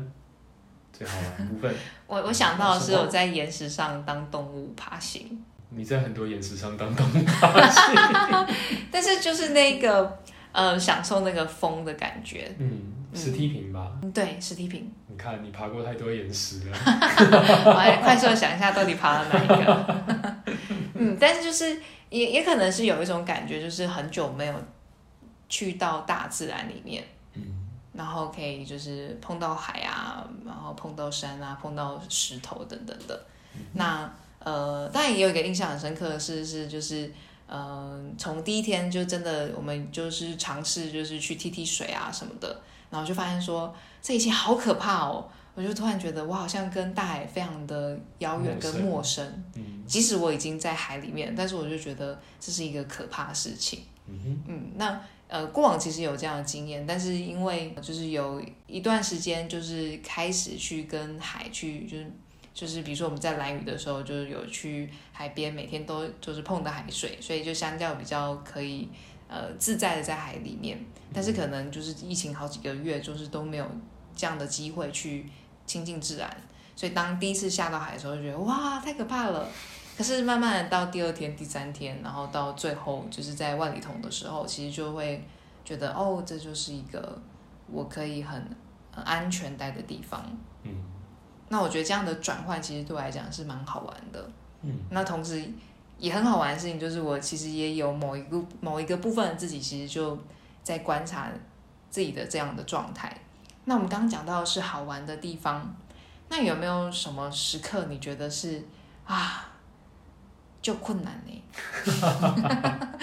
[0.91, 1.71] 最好玩部分？
[2.07, 5.39] 我我想到的是我在岩石上当动物爬行。
[5.69, 7.95] 你在很多岩石上当动物爬行，
[8.89, 10.17] 但是就是那个。
[10.51, 12.51] 呃，享受那个风的感觉。
[12.57, 13.91] 嗯，石梯坪吧。
[14.13, 14.91] 对，石梯坪。
[15.07, 16.77] 你看，你爬过太多岩石了。
[17.65, 20.35] 我来快速的想一下，到底爬了哪一个？
[20.95, 24.53] 嗯，但是就是也也可能是有一种感觉，就是很久没有
[25.47, 27.41] 去到大自然里面，嗯，
[27.93, 33.19] 然后可以就是碰到海啊，然后碰到山啊，碰到石头等等的。
[33.73, 37.11] 那呃，当然也有一个印象很深刻的是，是就是
[37.47, 45.27] 呃，从第一天就真的我们就是尝试就是去踢踢水啊什么的，然后就发现说这一切好可怕哦。
[45.55, 49.25] 我就突然觉得我好像跟大海非常的遥远跟陌生，
[49.55, 53.81] 嗯即使我已经在海里面，但是我就觉得这是一个可怕的事情。
[54.07, 62.11] 嗯那呃，过往其实有这样的经验，但是因为就是有一段时间，就是开始去跟海去，就是
[62.53, 68.87] 就是比如说我们在蓝屿的时候，就是有去海边，每天都就是碰到海水，所以就相较比较可以
[69.29, 70.77] 呃自在的在海里面。
[71.13, 73.65] 但是可能就是疫情好几个月，就是都没有
[74.15, 75.27] 这样的机会去
[75.65, 76.29] 亲近自然，
[76.75, 79.47] 所以当第一次下到海的时候，就觉得哇太可怕了。
[79.97, 85.25] 可是慢慢的到第二天、第三天，然后到最后就是在万里桐的时候，其实就会
[85.65, 87.19] 觉得哦，这就是一个
[87.67, 88.41] 我可以很
[88.91, 90.23] 很安全待的地方。
[90.63, 90.71] 嗯
[91.49, 94.29] 那我觉得这样的转换其实对我来讲是蛮好玩的。
[94.61, 95.43] 嗯那同时
[95.99, 100.17] 也很好玩的事情就是，我其实也有某一个某一个部分的自己，其实就
[100.63, 101.29] 在观察
[101.89, 103.15] 自己的这样的状态。
[103.65, 105.75] 那我们刚刚讲到的是好玩的地方，
[106.29, 108.63] 那有没有什么时刻你觉得是
[109.05, 109.51] 啊，
[110.61, 111.43] 就困难呢？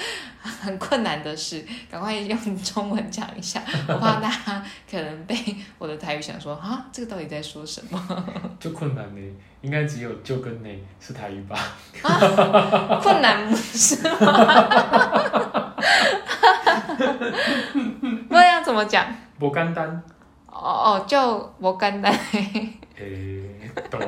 [0.63, 5.37] 很困难的事，赶快用中文讲一下， 我怕大家可能被
[5.79, 8.25] 我的台语想说啊，这个到底在说什么？
[8.61, 9.21] 就困难呢，
[9.63, 10.69] 应该只有就跟呢
[11.01, 11.59] 是台语吧？
[13.03, 14.17] 困难不是吗？
[16.97, 19.07] 不知道要怎么讲。
[19.39, 20.03] 不简单，
[20.49, 22.13] 哦哦，就不简单。
[22.97, 23.43] 诶，
[23.91, 24.01] 懂。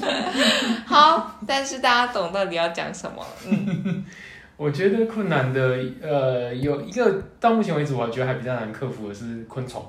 [0.86, 3.24] 好，但是大家懂到底要讲什么？
[3.46, 4.04] 嗯。
[4.56, 5.60] 我觉得困难的，
[6.00, 9.84] 呃，有一个到目前为止，我觉得还比较难克服的是昆虫，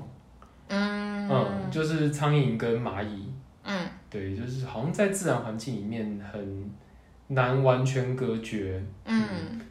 [0.69, 1.29] 嗯。
[1.29, 3.31] 嗯，就是苍蝇跟蚂蚁，
[3.63, 3.85] 嗯。
[4.09, 6.71] 对，就是好像在自然环境里面很
[7.27, 9.21] 难完全隔绝，嗯。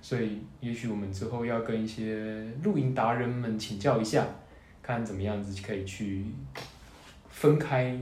[0.01, 4.25] 所以也许我们之后要跟一些露营达人们请教一下，
[4.83, 6.27] 看怎么样子可以去
[7.29, 7.99] 分开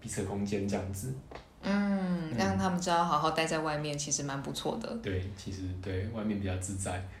[0.00, 1.12] 彼此空间，这样子。
[1.62, 4.88] 嗯，让他们知道好好待在外面其实蛮不错的。
[5.02, 7.06] 对，其实对外面比较自在。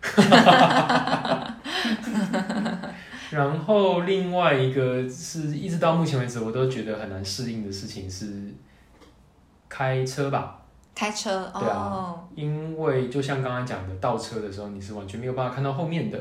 [3.30, 8.52] 然后另外一个是一直到目前为止我都觉得很难适应的事情是
[9.68, 10.60] 开车吧，
[10.96, 16.18] 开车对啊哦，因为就像刚刚讲的，倒车的时候你是完全没有办法看到后面的，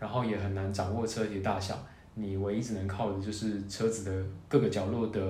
[0.00, 1.78] 然后也很难掌握车体大小，
[2.14, 5.20] 你唯一只能靠的就是车子的各个角落的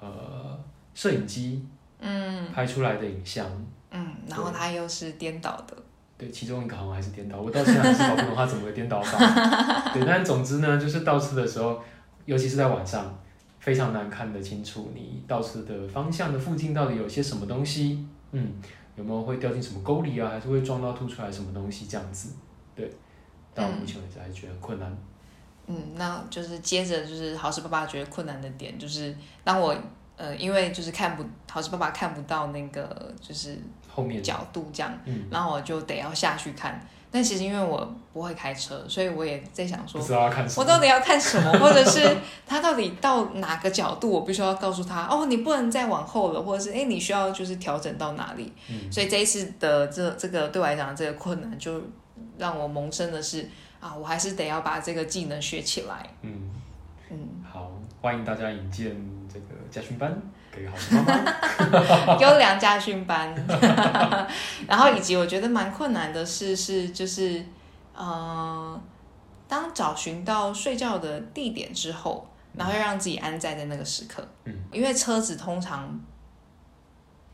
[0.00, 0.58] 呃
[1.00, 1.66] 摄影机
[1.98, 3.46] 嗯拍出来的影像。
[3.90, 5.74] 嗯，然后它又是颠倒的。
[6.18, 9.18] 对，其中一个好像还是颠倒，我到现在还是搞不懂它怎么会颠倒法。
[9.94, 11.82] 对，但总之呢，就是倒车的时候，
[12.26, 13.18] 尤其是在晚上，
[13.60, 18.06] 非常难看得清楚你倒车的方向的附近到底有些什么东西。
[18.32, 18.52] 嗯，
[18.94, 22.34] 有没有会掉进什么沟里啊，还是会撞到凸出来什么东西这样子？
[22.76, 22.92] 对，
[23.54, 24.94] 到目前为止还是觉得困难。
[25.66, 29.74] 嗯，那就是接着就是好事爸爸觉得困难的点，就是当我
[30.20, 36.78] 呃，因为就是看不好是爸爸看不到那个就是后面，角度这样，嗯，然后我就得要下去看。
[37.12, 39.98] 但其实因为我不会开车，所以我也在想说。
[40.56, 48.52] 我到底要看什么，或者是他到底到哪个角度，我必须要告诉他哦，你不能再往后了，或者是哎，你需要就是调整到哪里。
[48.68, 51.82] 嗯所以这一次的这这个对我来讲这个困难，就
[52.38, 53.48] 让我萌生的是
[53.80, 56.08] 啊，我还是得要把这个技能学起来。
[56.22, 56.48] 嗯，
[57.10, 58.94] 嗯，好，欢迎大家引荐
[59.32, 62.16] 这个家训班给好的妈妈。
[62.20, 63.34] 优良家训班，
[64.66, 67.44] 然后以及我觉得蛮困难的是是就是
[67.94, 68.80] 呃，
[69.46, 76.00] 当找寻到睡觉的地点之后，然后要让自己安在在那个时刻，嗯，因为车子通常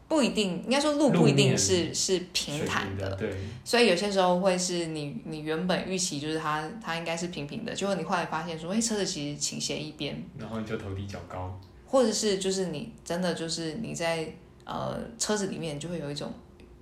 [0.09, 11.59] 不一定，应该说路不一定是是平坦的，对，所以有些时候会是你你原本预期就是它它应该是平平的，结果你后来发现说，哎，车子其实倾斜一边，然后你就头低脚高。
[11.87, 14.29] 或者是就是你真的就是你在
[14.64, 16.33] 呃车子里面就会有一种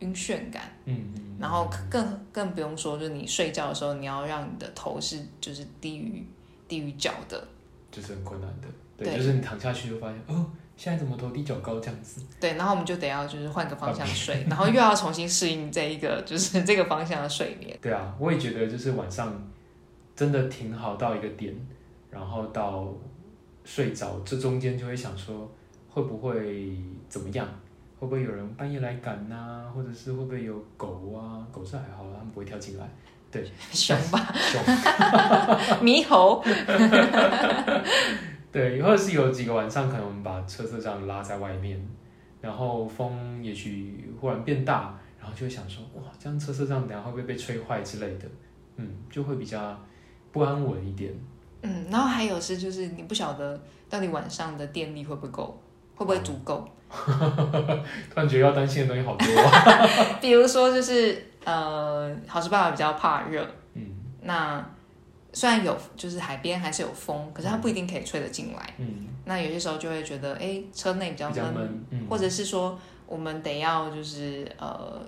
[0.01, 1.37] 晕眩感，嗯嗯。
[1.39, 6.25] 然后更更不用说，就是你睡觉的时候，你要让你的头是就是低于
[6.69, 7.47] 低于脚的，
[7.91, 8.69] 就是很困难的。
[8.97, 12.23] 对，对就是你躺下去就发现，哦，现在怎么头低脚高这样子？
[12.41, 17.77] 对，然后我们就得要就是换个方向睡，然后又要重新适应这一个就是 这个方向的睡眠。
[17.83, 19.37] 对啊，我也觉得就是晚上
[20.15, 21.53] 真的挺好到一个点，
[22.09, 22.87] 然后到
[23.65, 25.51] 睡着，这中间就会想说，
[25.89, 27.47] 会不会怎么样？
[27.99, 31.47] 会会不会有人半夜来赶呐、或者是会不会有狗啊？
[31.51, 32.87] 狗是还好，他们不会跳进来。
[33.31, 34.61] 对， 熊吧，熊。
[35.81, 36.45] 猕猴，
[38.53, 41.81] 对，或者是有几个晚上，可能我们把车车这样拉在外面，
[42.43, 48.29] 然后风也许忽然变大，然后就会想说，哇，这样车车这样，等下会不会被吹坏之类的？
[48.77, 49.81] 嗯，就会比较
[50.31, 51.11] 不安稳一点。
[51.65, 55.61] 嗯，然后还有是就是你不晓得到底晚上的电力会不会够，
[55.97, 56.69] 会不会足够？
[56.95, 60.19] 突然觉得要担心的东西好多、啊。
[60.21, 63.83] 比如说就是呃，好事爸爸比较怕热，嗯
[64.23, 64.65] 那
[65.33, 68.75] 虽然有就是海边还是有风，可是它不一定可以吹得进来。
[68.79, 71.85] 嗯，那有些时候就会觉得，哎，车内比较闷，闷。
[71.91, 75.03] 嗯，或者是说我们得要就是呃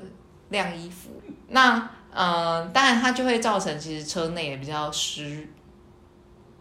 [0.48, 1.10] 晾衣服。
[1.48, 5.46] 那呃，当然它就会造成其实车内也比较湿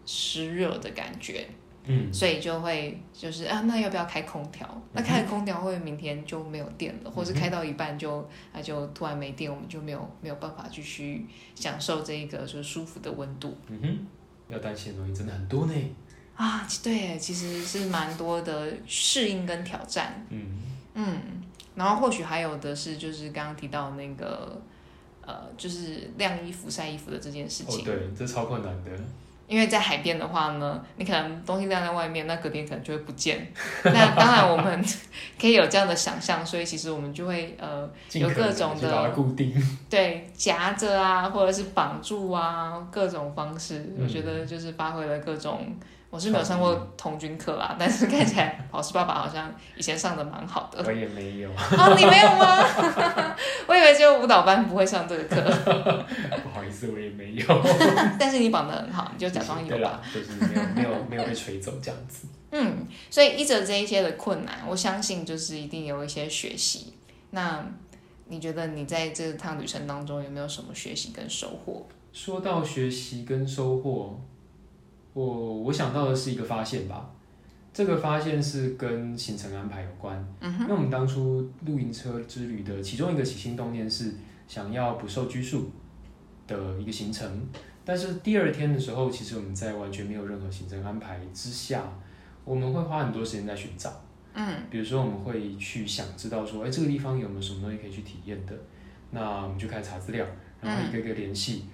[0.06, 1.46] 湿热的感觉。
[1.88, 4.68] 嗯所以就会就是啊，那要不要开空调？
[4.92, 13.98] 那开了空调会明天就没有电了，或是开到一半就那就突然没电，我们就没有没有办法继续享受这一个就是舒服的温度嗯哼，
[14.48, 15.74] 要担心的东西真的很多呢。
[16.34, 16.66] 啊。
[16.82, 20.26] 对，其实是蛮多的适应跟挑战。
[20.30, 20.44] 嗯
[20.94, 21.20] 嗯，
[21.76, 24.60] 然后或许还有的是就是刚刚提到那个
[25.24, 28.90] 呃，就是晾衣服、晒衣服的这件事情。，哦对，这超困难的。
[29.48, 33.46] 因为在海边的话呢，你可能东西晾在外面，那隔天可能就会不见。
[33.84, 34.84] 那当然我们
[35.40, 39.54] 可以有这样的想象，所以其实我们就会呃有各种的固定。
[39.88, 45.74] 对夹着啊，或者是绑住啊，各种方式，嗯我觉得就是发挥了各种。
[46.08, 50.82] 我是没有上过童军课啦， 但是看起来老师爸爸好像以前上的蛮好的。
[50.86, 53.36] 我也没有，哦，你没有吗？
[53.66, 55.42] 我以为只有舞蹈班不会上这个课，
[56.42, 57.44] 不好意思，我也没有。
[58.18, 60.00] 但是你绑得很好，你就假装有吧。
[60.14, 62.26] 就是没有没有没有被吹走这样子。
[62.52, 66.94] 嗯，所以依着这一些的困难，我相信就是一定有一些学习。
[67.30, 67.62] 那
[68.28, 71.86] 你觉得你在这趟旅程当中有没有什么学习跟收获？
[72.12, 74.18] 说到学习跟收获，
[75.16, 77.10] 我我想到的是一个发现吧。
[77.72, 80.16] 这个发现是跟行程安排有关。
[80.40, 80.62] 嗯哼。
[80.64, 84.12] 因为我们当初露营车之旅的其中一个起心动念是
[84.46, 85.70] 想要不受拘束
[86.46, 87.26] 的一个行程，
[87.84, 91.82] 但是第二天的时候，其实我们在完全没有任何行程安排之下，
[92.44, 93.90] 我们会花很多时间在寻找。
[94.34, 98.54] 嗯，比如说我们会去想知道说，哎，这个地方有没有什么东西可以去体验的？
[99.10, 100.26] 那我们就开始查资料，
[100.60, 101.64] 然后一个一个联系，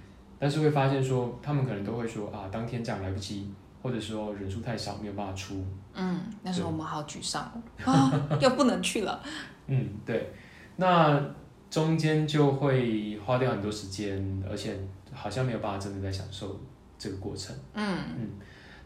[0.42, 3.48] 但是会发现说，他们可能都会说啊，当天这样来不及，
[3.80, 5.64] 或者说人数太少，没有办法出。
[5.94, 7.62] 嗯，那时候我们好沮丧
[8.42, 9.22] 又不能去了。
[9.68, 10.32] 嗯，对，
[10.74, 11.24] 那
[11.70, 14.76] 中间就会花掉很多时间，而且
[15.12, 16.60] 好像没有办法真的在享受
[16.98, 17.54] 这个过程。
[17.74, 18.30] 嗯嗯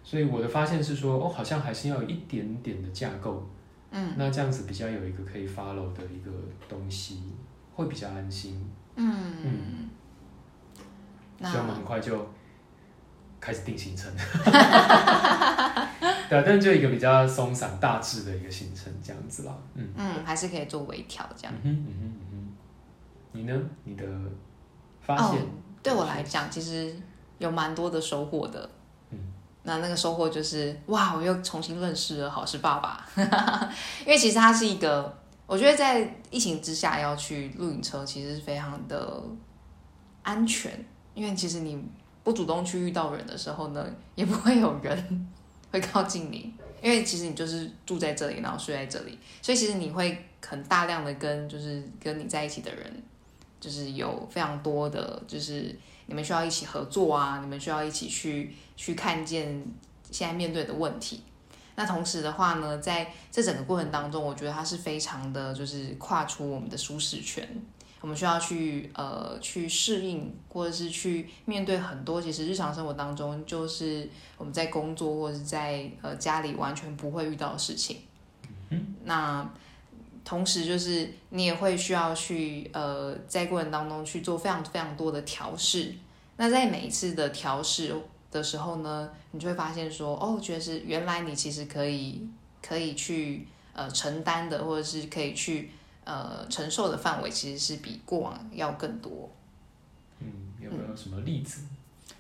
[0.05, 3.43] 所以我的发现是说，哦，好像还是要有一点点的架构，
[3.91, 6.31] 嗯，那这样子比较有一个可以 follow 的一个
[6.69, 7.23] 东西，
[7.75, 8.63] 会比较安心。
[8.95, 9.91] 嗯嗯，
[11.41, 12.27] 所以我们那很快就
[13.41, 14.11] 开始定行程。
[16.29, 19.57] 对啊，但就一个比较松散、大致的一个行程这样子啦。
[19.75, 21.55] 嗯，嗯，还是可以做微调这样。
[21.63, 22.53] 嗯哼，嗯哼，嗯哼。
[23.33, 23.61] 你呢？
[23.85, 24.05] 你的
[25.01, 25.41] 发现？
[25.41, 25.47] 哦
[25.83, 26.93] 对我来讲，其实
[27.39, 28.69] 有蛮多的收获的。
[29.11, 29.19] 嗯，
[29.63, 33.07] 那那个收获就是，哇，我又重新认识了好事爸爸。
[34.05, 39.23] 因为其实他是一个，我觉得在疫情之下要去露营车，其实是非常的
[40.25, 40.73] 安全。
[41.17, 41.83] 因为其实你
[42.23, 45.29] 不主动去遇到人的时候呢，也不会有人
[45.73, 46.55] 会靠近你。
[46.83, 53.03] 因为其实你就是住在这里，然后睡在这里，所以其实你会很大量的跟就是跟你在一起的人，
[53.59, 55.75] 就是有非常多的，就是
[56.05, 59.65] 你们需要一起合作啊，你们需要一起去去看见
[60.11, 61.23] 现在面对的问题。
[61.75, 67.49] 那同时的话呢，在这整个过程当中，我觉得它是非常的，就是跨出我们的舒适圈。
[68.07, 77.97] 我们需要去呃去适应，或者是去面对很多其实日常生活当中，就是我们在工作或者是在呃家里完全不会遇到的事情。
[78.69, 79.45] 嗯那
[80.25, 85.93] 同时就是你也会需要去呃在过程当中去做非常非常多的调试。
[86.37, 87.93] 那在每一次的调试
[88.31, 92.25] 的时候呢，你就会发现说，哦，觉得是原来你其实可以
[92.63, 95.73] 可以去呃承担的，或者是可以去
[96.07, 99.29] 呃承受的范围，其实是比过往要更多。
[100.21, 100.27] 嗯，
[100.59, 101.61] 有没有什么例子？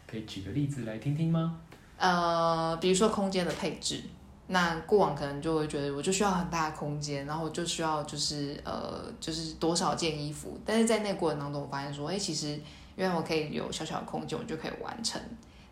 [0.06, 1.58] 可以举个例子来听听吗？
[1.96, 4.02] 呃，比如说空间的配置，
[4.48, 12.48] 那过往可能就会觉得我就需要很大的空间，然后我就需要就是呃就是多少件衣服，但是在那个过程当中，我发现说，哎，其实
[12.96, 15.20] 因为我可以有小小的空间，我就可以完成。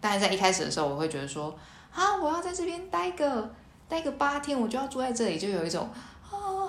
[0.01, 1.55] 但是在一开始的时候，我会觉得说，
[1.93, 3.51] 啊，我要在这边待个
[3.89, 5.89] 待个八天，我就要住在这里，就有一种。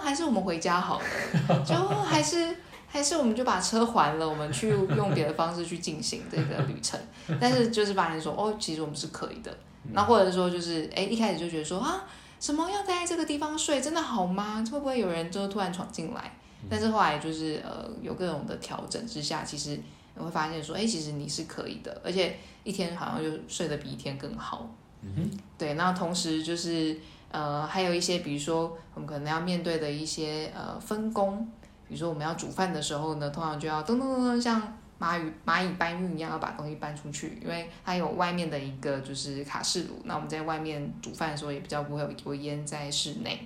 [0.05, 1.05] 哦，还是我们回家好了，
[1.65, 2.55] 就还是
[2.87, 6.99] 还是我们就把车还了，我们去用别的方式去进行这个旅程。
[7.41, 9.51] 但是就是发现说，哦，其实我们是可以的。
[9.93, 12.03] 那或者说就是，哎，一开始就觉得说啊，
[12.39, 14.63] 什么要待在这个地方睡，真的好吗？
[14.71, 16.31] 会不会有人就突然闯进来？
[16.69, 19.79] 但是后来就是呃，有各种的调整之下，其实
[20.15, 24.69] 你会发现说，哎，其实你是可以的，而且一天好像就睡得比一天更好。
[25.01, 25.75] 嗯哼，对。
[25.75, 26.97] 那同时就是
[27.31, 31.47] 呃，还有一些比如说我们可能要面对的一些呃分工，
[31.87, 34.61] 比如说我们要煮饭的时候呢，通常就要噔噔噔噔像。
[34.97, 43.45] 蚂蚁蚂蚁搬运一样要把东西搬出去，因为它有外面的一个就是卡式炉，那我们在外面煮饭的时候也比较不会有油烟在室内。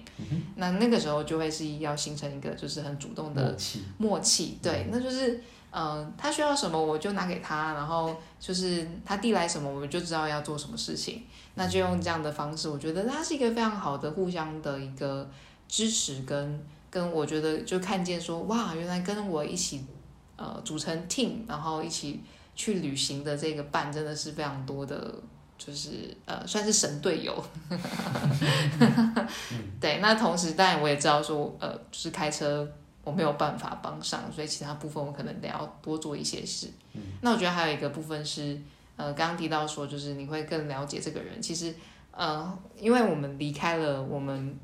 [0.57, 11.23] 那那个时候就会是要形成一个就是很主动的默契，默契对，那就是嗯，他需要什么我就拿给他，然后就是他递来什么我们就知道要做什么事情，
[11.55, 15.29] 那就用这样的方式，我觉得它是一个非常好的互相的一个
[15.67, 19.85] 支持跟跟我觉得就看见说哇，原来跟我一起。
[20.41, 22.23] 呃，组成 team，然后一起
[22.55, 25.13] 去旅行的这个伴真的是非常多的，
[25.57, 27.43] 就是呃，算是神队友。
[29.81, 32.65] 对，那同时当然我也知道说，呃，就是开车
[33.09, 36.69] 我没有办法帮上，所以其他部分我可能得要多做一些事。
[37.21, 38.61] 那我觉得还有一个部分是，
[38.95, 41.41] 呃，刚刚提到说，就是你会更了解这个人。
[41.41, 41.73] 其实，
[42.11, 44.55] 呃，因为我们离开了我们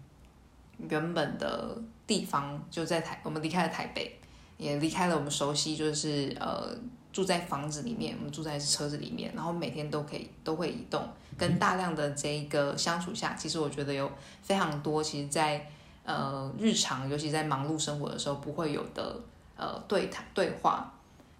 [0.89, 1.75] 原本的
[2.05, 4.19] 地方，就在台，我们离开了台北。
[4.57, 6.73] 也离开了我们熟悉，就是呃
[7.11, 11.05] 住在房子里面，我们住在车子里面，然后每天都可以都会移动，
[11.37, 14.09] 跟大量的这一个相处下，其实我觉得有
[14.41, 15.69] 非常多，其实，在
[16.05, 19.19] 呃日常，尤其在忙碌生活的时候不会有的
[19.57, 20.91] 呃对谈对话。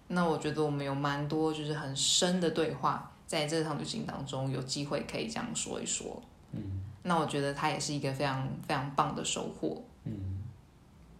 [0.08, 6.22] 那我觉得我们有蛮多就是很深的对话，在这趟旅行当中有机会可以这样说一说。
[6.52, 6.60] 嗯，
[7.02, 9.82] 那我觉得它也是一个非常非常棒的收获。
[10.04, 10.12] 嗯。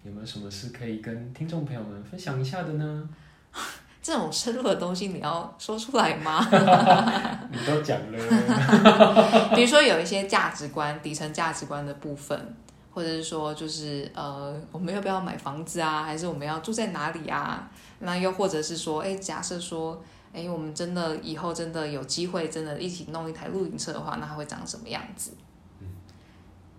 [0.04, 3.08] 有没有什么事可以跟听众朋友们分享一下的呢？
[4.00, 6.46] 这种深入的东西你要说出来吗？
[7.50, 9.50] 你都讲了。
[9.56, 12.54] 比如说有一些价值观、底层价值观的部分，
[12.96, 16.02] 或者是说就是呃，我们要不要买房子啊？
[16.02, 17.70] 还是我们要住在哪里啊？
[17.98, 25.32] 那又或者是说，哎，假设说，哎，我们真的以后真的有机会，真的一起弄一台露营车的话，那它会长什么样子？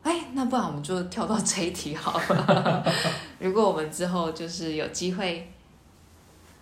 [0.02, 2.84] 哎，那不然我们就跳到这一题好了。
[3.38, 5.54] 如果我们之后就是有机会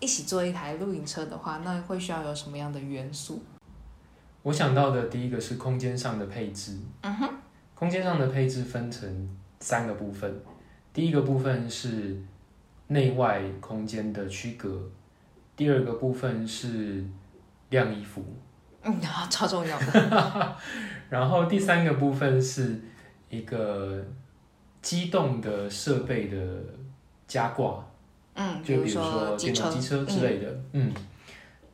[0.02, 3.42] 一起做一台露营车的话，那会需要有什么样的元素？
[4.44, 6.78] 我想到的第一个是空间上的配置。
[7.04, 7.30] 嗯哼，
[7.74, 9.30] 空间上的配置分成
[9.66, 10.32] 三个部分。
[10.94, 12.16] 第一个部分是
[12.88, 14.82] 内外空间的区隔，
[15.56, 17.04] 第二个部分是
[17.70, 18.24] 晾衣服。
[18.84, 20.56] 嗯，超重要的。
[21.10, 22.80] 然后第三个部分是。
[23.28, 24.00] 一个
[24.82, 26.38] 机动的设备的
[27.28, 27.84] 加挂，
[28.36, 30.94] 嗯，就比如说电动机车之类的，嗯，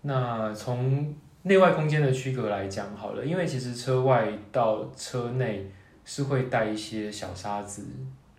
[0.02, 1.14] 那从
[1.44, 5.70] 内外空间的区隔来讲好了，因为其实车外到车内
[6.06, 7.86] 是会带一些小沙子、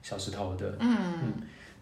[0.02, 0.96] 小石头的，嗯。
[1.22, 1.32] 嗯，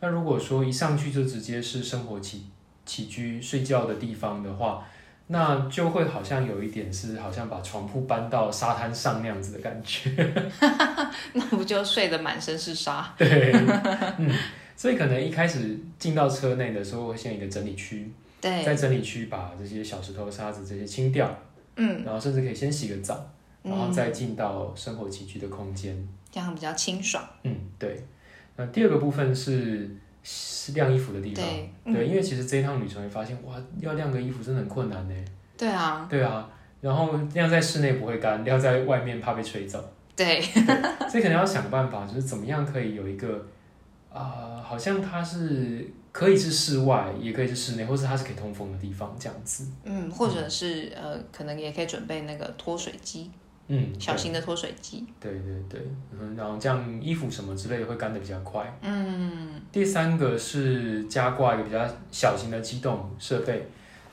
[0.00, 2.46] 那如果说一上去就直接是生活起
[2.84, 4.86] 起居睡觉的地方的话。
[5.32, 10.10] 那就会好像有一点是，好像把床铺搬到沙滩上那样子的感觉，
[11.34, 13.08] 那不就睡得满身是沙？
[13.16, 13.52] 对，
[14.18, 14.28] 嗯，
[14.76, 18.10] 所以可能一开始进到车内的时候，会先一个整理区，
[18.40, 21.32] 对，在整理区把这些小石头、沙子这些清掉，
[21.76, 23.30] 嗯，然后甚至可以先洗个澡，
[23.62, 27.22] 然后再进到生活起居的空间，这样比较清爽。
[27.42, 28.04] 嗯，对。
[28.56, 29.90] 那第二个部分是。
[30.22, 31.42] 是晾衣服的地方，
[31.94, 35.14] 对，因为其实这一趟旅程会发现，哇，要晾个衣服真的很困难呢。
[35.56, 36.46] 对啊，对啊，
[36.82, 39.82] 然后晾在室内不会干，晾在外面怕被吹走。
[40.14, 40.38] 对，
[41.08, 43.42] 所以可能要想办法，就是怎么样可以有一个，
[44.12, 49.66] 啊，好像它是可以是室外，也可以是室内，或是它是可以通风的地方，这样子。
[49.84, 53.30] 嗯，或者是呃，可能也可以准备那个脱水机。
[53.72, 55.06] 嗯，小型的脱水机。
[55.20, 55.80] 对对对，
[56.12, 58.76] 嗯，然后这样衣服什么之类的会干的比较快。
[58.82, 59.48] 嗯。
[59.70, 61.78] 第三个是加挂一个比较
[62.10, 63.68] 小型的机动设备，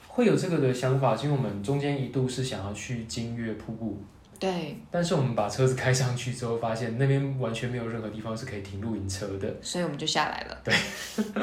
[0.08, 4.00] 会有这个的想法，因为我们中间一度是想要去金月瀑布。
[4.40, 4.78] 对。
[4.92, 10.62] 但是我们把车子开上去之后，发现那边完全没有任何地方是可以停露营车的，所以我们就下来了。
[10.64, 10.74] 对。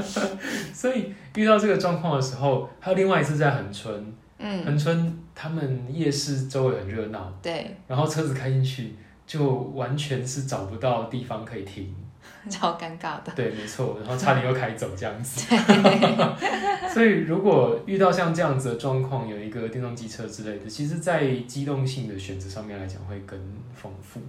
[0.73, 4.15] 所以遇到这个状况的时候，还有另外一次在横村。
[4.37, 8.95] 嗯，恒春他们夜市周围很热闹，对，然后车子开进去
[9.27, 11.95] 就完全是找不到地方可以停，
[12.49, 13.33] 超尴尬的。
[13.35, 15.55] 对，没错， 然后差点又开走这样子。
[16.89, 23.39] 所以如果遇到像这样子的状况，有一个电动机车之类的，其实在机动性的选择上面来讲会更
[23.75, 24.21] 丰富。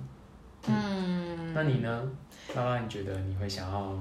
[0.68, 2.02] 嗯，那你呢？
[2.56, 3.98] 拉拉，你觉得你会想要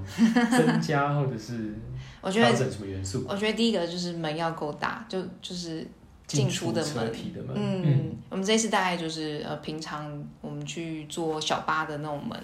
[0.50, 1.74] 增加或者是
[2.20, 3.24] 我觉得调整什么元素？
[3.28, 5.86] 我觉得第一个就是门要够大，就就是
[6.35, 7.05] 进出的门。
[7.47, 12.39] 门嗯，我们这次大概就是呃，平常我们去坐小巴的那种门。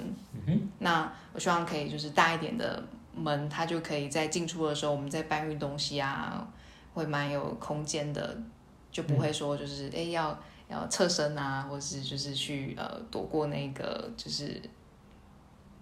[0.46, 2.82] 嗯那我希望可以就是大一点的
[3.14, 6.46] 门，它就可以在进出的时候，我们在搬运东西啊，
[6.94, 8.36] 会蛮有空间的，
[8.90, 10.38] 就不会说就是哎要
[10.68, 14.60] 要侧身啊，或是就是去呃躲过那个就是。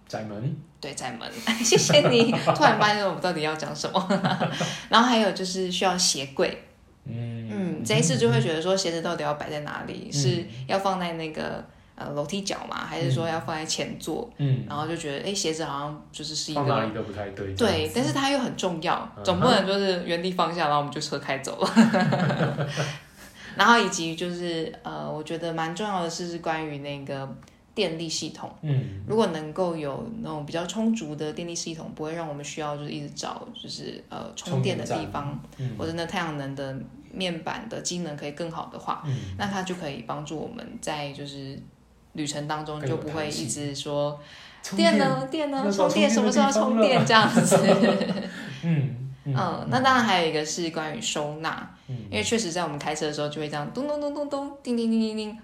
[0.09, 1.31] 窄 门，对窄门，
[1.63, 2.33] 谢谢你。
[2.33, 4.09] 突然发现我们到底要讲什么，
[4.89, 6.63] 然后还有就是需要鞋柜，
[7.05, 7.38] 嗯
[7.79, 10.11] 嗯，这一次就会觉得说鞋子到底要摆在哪里？
[10.13, 11.65] 是要放在那个
[11.95, 12.85] 呃楼梯角嘛？
[12.85, 14.31] 还是说要放在前座？
[14.39, 22.69] 嗯，然后就觉得哎鞋子好像就是是一个哪里都不太对，对，但是它又很重要，总不能就是原地放下，然后我们就车开走了。
[23.57, 27.29] 然后以及就是呃，我觉得蛮重要的是是关于那个。
[27.79, 35.39] 电力系统，嗯，如果能够有那种比较充足的电力系统，不会让我们需要就是一直找就是呃充电的地方，
[35.79, 36.77] 或者那太阳能的
[37.13, 39.05] 面板的机能可以更好的话，
[39.39, 41.57] 那它就可以帮助我们在就是
[42.15, 44.19] 旅程当中就不会一直说
[44.75, 47.57] 电呢电呢充电什么时候充电这样子，
[48.65, 49.08] 嗯。
[49.37, 55.39] 嗯，那当然还有一个是关于收纳，因为确实在我们开车的时候就会这样咚咚咚咚咚，叮叮叮叮叮，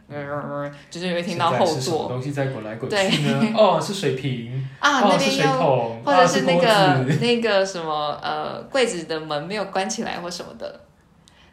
[0.91, 3.53] 就是会听到后座东西在滚来滚去呢。
[3.55, 10.81] 哦，是水瓶啊，那边又或者是那个那个什么呃柜子的门没有关起来或什么的。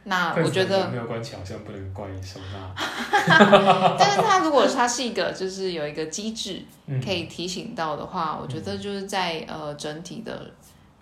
[0.03, 2.73] 那 我觉得没有关起来好像不能怪收纳。
[3.99, 6.63] 但是它如果它是一个就是有一个机制
[7.03, 10.49] 可以提醒到的话，我觉得就是在呃整体的。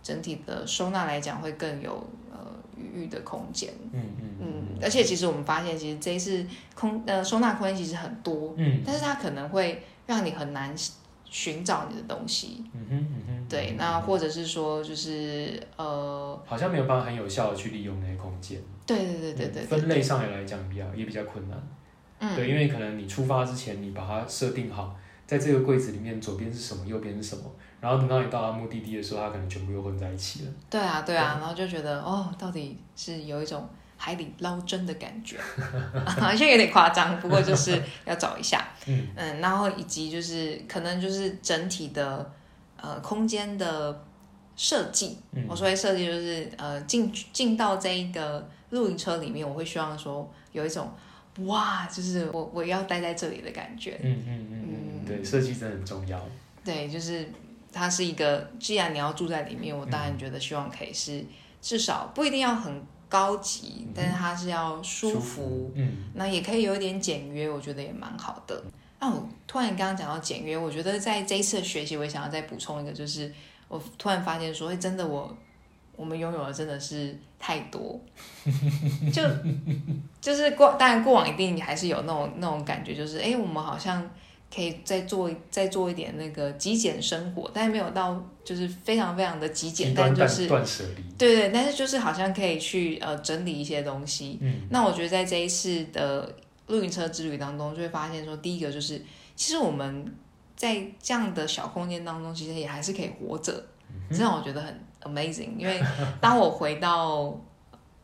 [0.10, 2.38] 整体的收纳来讲，会更有呃
[2.76, 3.72] 余裕的空间。
[3.94, 4.64] 嗯嗯嗯。
[4.82, 6.44] 而且其实我们发现，其实这一次
[6.74, 8.56] 空呃收纳空间其实很多。
[8.58, 8.82] 嗯。
[8.84, 10.74] 但是它可能会让你很难
[11.30, 12.66] 寻找你的东西。
[12.74, 13.46] 嗯哼嗯哼。
[13.48, 18.60] 对，那或者是说，就是呃，好像没有办法很有效的去利用那些空间。
[18.88, 19.64] 对对对对对。
[19.64, 21.58] 分类上来来讲，比较也比较困难。
[22.20, 22.36] 嗯。
[22.36, 24.96] 对，因为可能你出发之前，你把它设定好，
[25.30, 27.44] 在这个柜子里面，左边是什么，右边是什么。
[27.80, 30.52] 然后等到你到达目的地的时候，它可能全部又混在一起了。
[30.72, 35.38] 对啊，对啊，然后就觉得哦，到底是有一种海底捞针的感觉，
[36.20, 38.68] 好像有点夸张，不过就是要找一下。
[38.88, 42.34] 嗯嗯，然后以及就是可能就是整体的
[42.82, 44.04] 呃空间的
[44.56, 50.92] 设计，我说的设计就是呃进进到这一个露营车里面，我会希望说有一种
[51.46, 53.98] 哇，就是我我要待在这里的感觉。
[54.04, 54.69] 嗯嗯嗯嗯，
[55.10, 56.22] 对，设计真的很重要。
[56.64, 57.28] 对，就是。
[57.72, 61.24] 它是一个，既然你要住在里面，我当然觉得希望可以是
[61.62, 68.60] 至少不一定要很高级，但是它是要舒服，嗯，那也可以有一点简约，我觉得也蛮好的。
[69.00, 73.32] 那我突然刚刚讲到简约，我觉得在这一次的学习，我也想要再补充一个，就是
[73.68, 75.38] 我突然发现说，哎，真的我
[75.96, 78.02] 我们拥有的真的是太多，
[79.14, 79.22] 就
[80.20, 84.10] 就是过，当然过往一定还是有那种那种感觉，就是哎，我们好像。
[84.54, 91.04] 可以再做再做一点那个极简生活，但是没有到就是非常非常的极简，但就是断舍离。
[91.18, 94.40] 对对，但是就是好像可以去呃整理一些东西。
[94.42, 96.36] 嗯，那我觉得在这一次的
[96.68, 99.00] 露营车之旅当中，就会发现说，第一个就是
[99.36, 100.12] 其实我们
[100.56, 103.64] 在这样的小空间当中，其实也还是可以活着，
[104.10, 105.56] 这让我觉得很 amazing。
[105.58, 105.80] 因为
[106.20, 107.40] 当我回到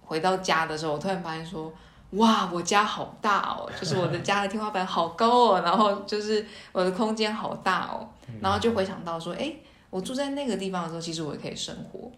[0.04, 1.74] 回到家的时候，我突然发现说。
[2.16, 8.08] 哇，我家好大哦，就是我的家的天花板好高哦，然后就是我的空间好大哦，
[8.42, 9.54] 然后就回想到说，哎，
[9.90, 12.12] 我住在那个地方的时候，其实我也可以生活。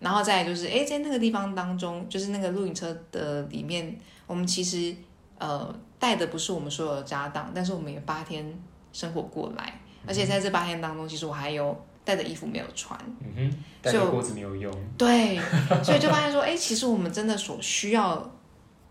[0.00, 4.94] 然后再就是，哎，在那个地方当中，就是那个露营车的里面，我们其实
[5.38, 8.58] 呃带的不是我们所有的家当，但是我们也八天
[8.92, 11.74] 生活过来，而且在这八天当中，其实我还有
[12.04, 15.38] 带的衣服没有穿，嗯哼，带的锅子没有用，对，
[15.82, 18.30] 所以就发现说，哎，其实我们真的所需要。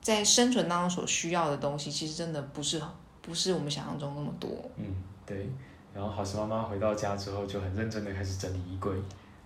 [0.03, 2.79] 在生存当中所需要的东西，其实真的不是
[3.23, 4.49] 不是我们想象中那么多。
[4.77, 4.85] 嗯，
[5.25, 5.49] 对。
[5.95, 8.91] 然后好事妈妈回到家之后，就很认真的开始整理衣柜。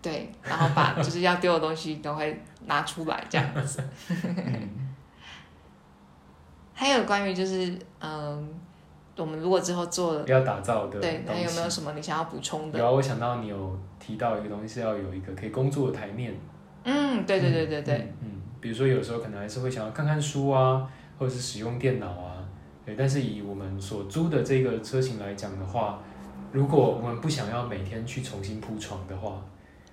[0.02, 3.84] 对，然后把就是要丢的东西都会拿出来这样子。
[6.74, 8.50] 还有关于就是嗯，
[9.18, 12.80] 我们如果之后做要打造的，对，还有没有什么你想要补充的？
[12.80, 16.34] 有，我想到你有提到一个东西是要有一个可以工作的台面。
[16.86, 18.37] 嗯，对对对对对，嗯。
[18.60, 20.88] 比如说，有时候可能还是会想要看看书啊，
[21.18, 22.44] 或者是使用电脑啊，
[22.86, 22.96] 对。
[22.96, 26.02] 但是以我们所租的这个车型来讲的话，
[26.52, 29.44] 如果我们不想要每天去重新铺床的话，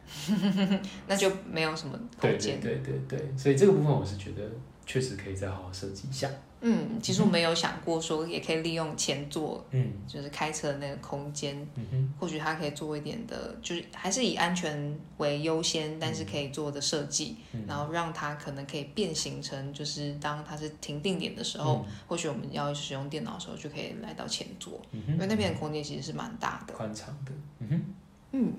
[1.09, 2.61] 那就没有什么空间。
[2.61, 4.43] 对对对对对，所以这个部分我是觉得
[4.85, 6.29] 确实可以再好好设计一下。
[6.67, 9.93] 嗯，其实我们有想过说，也可以利用前座，嗯。
[10.09, 17.65] 就是开车的那个空间，嗯哼，或许它可以做一点的，就是还是以安全为优先，但是可以做的设计，嗯。
[17.69, 26.73] 然后让它可能可以变形成，就是当它是停定点的时候，或许我们要使用电脑的时候，就可以来到前座，嗯因为那边的空间其实是蛮大的。
[26.73, 27.85] 宽敞的，嗯哼，
[28.33, 28.53] 嗯，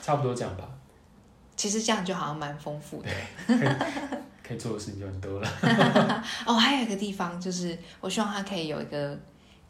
[0.00, 0.66] 差不多这样吧。
[1.54, 3.10] 其实这样就好像蛮丰富的。
[4.46, 5.48] 可以做的事情就很多了。
[6.46, 9.18] 哦，还有一个地方就是，我希望它可以有一个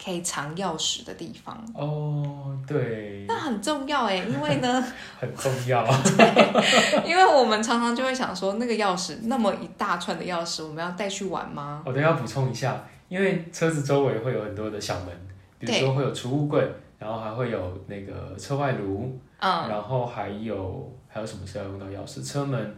[0.03, 1.63] 可以藏钥匙的地方。
[1.73, 4.83] 哦，对，那很重要哎，因为呢，
[5.19, 5.85] 很重要
[6.17, 7.09] 对。
[7.09, 11.83] 因为我们常常就会想说，那个钥匙那么一大串的钥匙，我们要带去玩吗？
[11.85, 15.07] 我等一下补充一下，因为车子周围会有很多的小门，
[15.59, 16.67] 比如说会有储物柜，
[16.97, 22.25] 然后还会有那个车外炉，嗯，然后还有还有什么是要用到钥匙？
[22.25, 22.75] 车门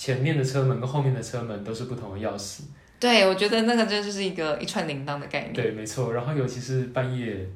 [0.00, 2.62] 前面的车门跟后面的车门都是不同的钥匙。
[2.98, 5.52] 对，我觉得那个这就是一个一串铃铛的概念。
[5.52, 6.14] 对，没错。
[6.14, 7.46] 然后尤其是半夜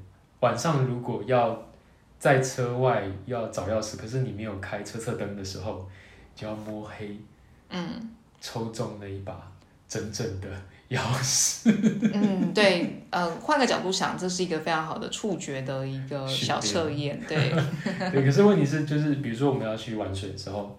[0.41, 1.67] 晚上，如果要
[2.19, 5.89] 在车外要找钥匙，可是你没有开车侧灯的时候，
[6.37, 7.17] 就要摸黑
[7.71, 8.11] 嗯
[8.43, 9.51] 抽中那一把
[9.89, 10.47] 真正的
[10.91, 11.75] 钥匙。
[12.13, 17.19] 嗯，对，呃，换个角度想，这是一个非常好的触觉的一个小测验。
[17.27, 17.51] 对，
[18.13, 20.79] 对，可是问题是，就是比如说我们要去玩水的时候，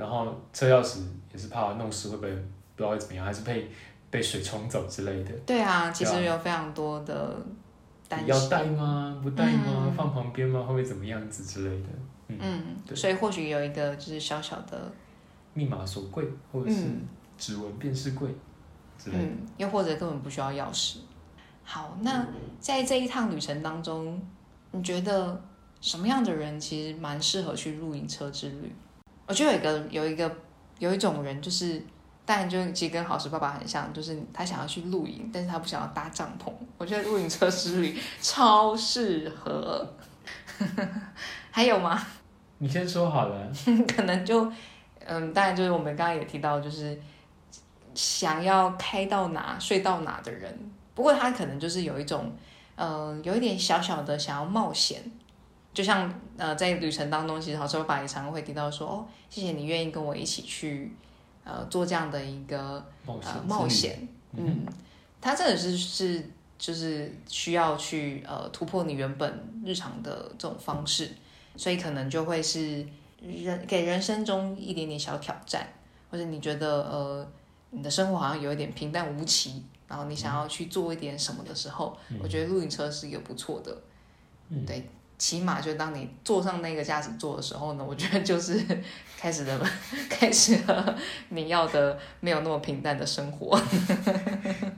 [0.00, 2.38] 然后车钥匙也是怕弄湿，会不会不
[2.78, 3.70] 知道会怎么样，还是被
[4.10, 5.30] 被水冲走之类的。
[5.44, 7.36] 对啊，其对实有非常多的
[8.08, 8.28] 担心。
[8.28, 9.20] 要带吗？
[9.22, 9.84] 不带吗？
[9.84, 10.60] 嗯放旁边吗？
[10.60, 11.88] 会不会怎么样子之类的？
[12.28, 14.90] 嗯，嗯，所以或许有一个就是小小的，
[15.52, 17.02] 密码锁柜或者是嗯
[17.36, 18.26] 指纹辨识柜
[18.96, 19.22] 之类的。
[19.24, 20.96] 嗯，又或者根本不需要钥匙。
[21.62, 22.26] 好，那
[22.58, 24.18] 在这一趟旅程当中，
[24.72, 25.38] 你觉得
[25.82, 28.72] 什么样的人其实蛮适合去露营车之旅？
[29.30, 30.36] 我觉得有一个有一个
[30.80, 31.80] 有一种人，就是
[32.26, 36.52] 当然就其实跟好事爸爸很像，就是他想要去露营，但是他不想要搭帐篷。
[36.76, 39.88] 我觉得露营车之旅超适合。
[41.52, 42.04] 还有吗？
[42.58, 43.52] 你先说好了。
[43.86, 44.50] 可能就
[45.06, 47.00] 嗯，当然就是我们刚刚也提到，就是
[47.94, 50.52] 想要开到哪睡到哪的人。
[50.92, 52.32] 不过他可能就是有一种，
[52.74, 55.00] 呃，有一点小小的想要冒险。
[55.72, 60.92] 就像呃，在旅程当中，其实好车爸也常常会提到说，哦，谢谢你愿意跟我一起去，
[61.44, 64.08] 呃，做这样的一个冒险、呃冒，险。
[64.36, 64.66] 嗯，
[65.20, 69.32] 他真的是是就是需要去呃突破你原本
[69.64, 71.10] 日常的这种方式，
[71.56, 72.84] 所以可能就会是
[73.22, 75.64] 人给人生中一点点小挑战，
[76.10, 77.28] 或者你觉得呃
[77.70, 83.76] 你的生活好像有一点平淡无奇，然后你想要去做一点什么的时候，我觉得露营车是一个不错的，
[84.48, 84.88] 嗯对。
[85.20, 88.58] 起码就当你坐上那个驾驶座的时候呢， 我觉得就是
[89.20, 89.70] 开始了，
[90.08, 90.98] 开始了
[91.28, 93.60] 你要的没有那么平淡的生活。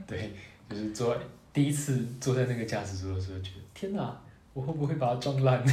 [0.05, 0.33] 对，
[0.69, 1.17] 就是坐
[1.53, 4.21] 第一次坐在那个驾驶座的时候，觉得天哪，
[4.53, 5.63] 我会不会把它撞烂？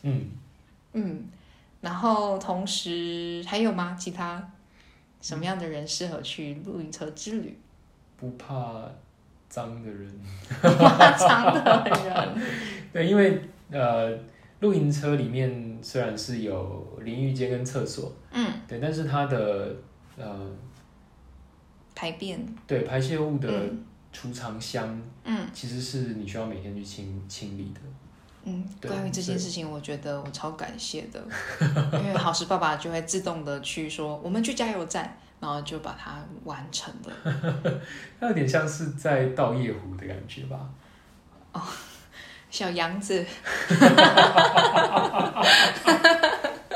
[0.00, 0.30] 嗯，
[0.94, 1.28] 嗯，
[1.82, 3.94] 然后同时还有吗？
[4.00, 4.50] 其他
[5.20, 7.58] 什么样的人适合去露营车之旅？
[8.30, 8.82] 不怕
[9.48, 10.10] 脏的人。
[10.62, 12.42] 不怕脏的人，
[12.92, 13.38] 对，因为
[13.70, 14.10] 呃，
[14.60, 19.74] 露营车里面虽然是有淋浴间跟厕所，嗯，对，但是它的
[20.16, 20.50] 呃，
[21.94, 23.84] 排便，对排泄物的嗯。
[24.12, 25.46] 储藏箱，嗯。
[25.52, 27.80] 其实是你需要每天去清清理的。
[28.44, 31.20] 嗯，关于这件事情，我觉得我超感谢的，
[31.92, 37.12] 因为好事爸爸就会自动的去说，我们去加油站，然后就把它完成了。
[38.18, 40.58] 它有点像是在倒夜壶的感觉吧？
[41.52, 41.60] 哦
[42.50, 43.26] 小杨子，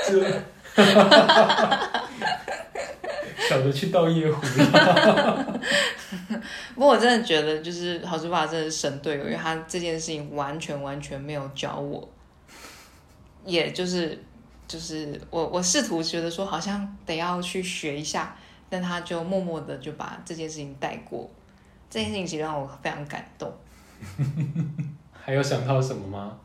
[0.05, 0.43] 这
[3.49, 5.61] 小的去倒夜壶了。
[6.75, 12.09] 不过我真的觉得，就是好事爸爸真的是神队友，因为他这件事情完全完全没有教我，
[13.45, 14.23] 也就是
[14.67, 18.37] 就是我我试图觉得说好像得要去学一下，
[18.69, 21.29] 但他就默默的就把这件事情带过，
[21.89, 23.53] 这件事情其实让我非常感动。
[25.13, 26.39] 还有想到什么吗？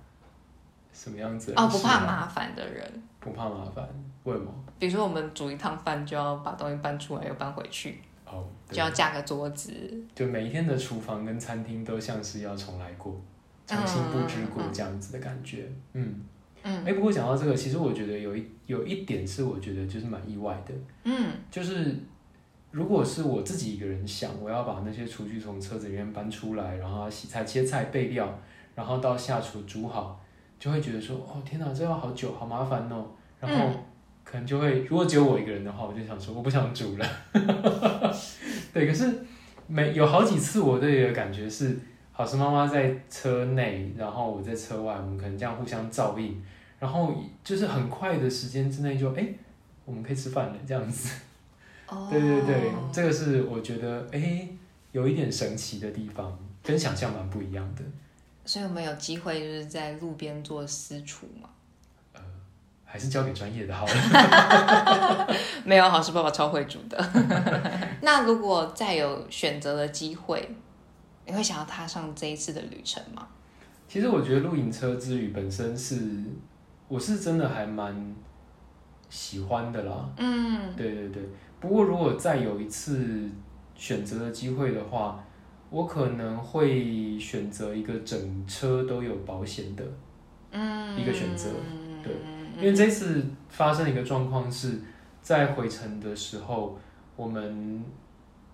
[0.92, 3.84] 什么样子哦，不怕，麻烦的人，不怕麻烦，
[4.24, 4.54] 为什么？
[4.78, 9.74] 比如说我们煮一趟饭就要把东西搬出来又搬回去，哦，对就要架个桌子，
[10.14, 13.20] 就每一天的厨房跟餐厅都像是要重来过，
[13.66, 15.68] 重新布置过这样子的感觉。
[15.94, 16.22] 嗯
[16.62, 21.98] 嗯哎、不过讲到这个，其实我觉得有一有一点是我觉得就是蛮意外的，嗯就是
[22.74, 28.28] 如果是我自己一个人想，我要把那些厨具从车子里面搬出来，然后洗菜、切菜、备料，
[28.74, 30.20] 然后到下厨煮好，
[30.58, 33.06] 就会觉得说，哦天哪，这要好久，好麻烦哦。
[33.40, 33.70] 然后
[34.24, 37.06] 可能就会，如果只有我一个人的话，我就想说我不想煮了。
[38.74, 39.08] 对，可是
[39.68, 41.78] 每有好几次我都有感觉是，
[42.12, 46.44] 好是妈妈在车内，然后我在车外，我们可能这样互相照应，
[46.80, 47.14] 然后
[47.44, 49.28] 就是很快的时间之内就哎，
[49.86, 51.22] 我们可以吃饭了这样子。
[51.88, 54.48] 哦，对对对，这个是我觉得哎
[54.92, 57.82] 有一点神奇的地方，跟想象蛮不一样的。
[58.46, 61.50] 所以我们有机会就是在路边做私厨嘛？
[62.14, 62.22] 呃，
[62.84, 65.28] 还是交给专业的好了。
[65.64, 66.98] 没有，好是爸爸超会煮的。
[68.02, 70.50] 那如果再有选择的机会，
[71.26, 73.28] 你会想要踏上这一次的旅程吗？
[73.88, 76.24] 其实我觉得露营车之旅本身是，
[76.88, 78.16] 我是真的还蛮
[79.10, 80.10] 喜欢的啦。
[80.18, 81.24] 嗯，对对对。
[81.64, 83.30] 不过如果再有一次
[83.74, 85.24] 选择的机会的话，
[85.70, 89.84] 我可能会选择一个整车都有保险的，
[90.52, 91.50] 一个选择，
[92.04, 92.12] 对，
[92.58, 94.82] 因为这次发生的一个状况是
[95.22, 96.78] 在回程的时候，
[97.16, 97.82] 我们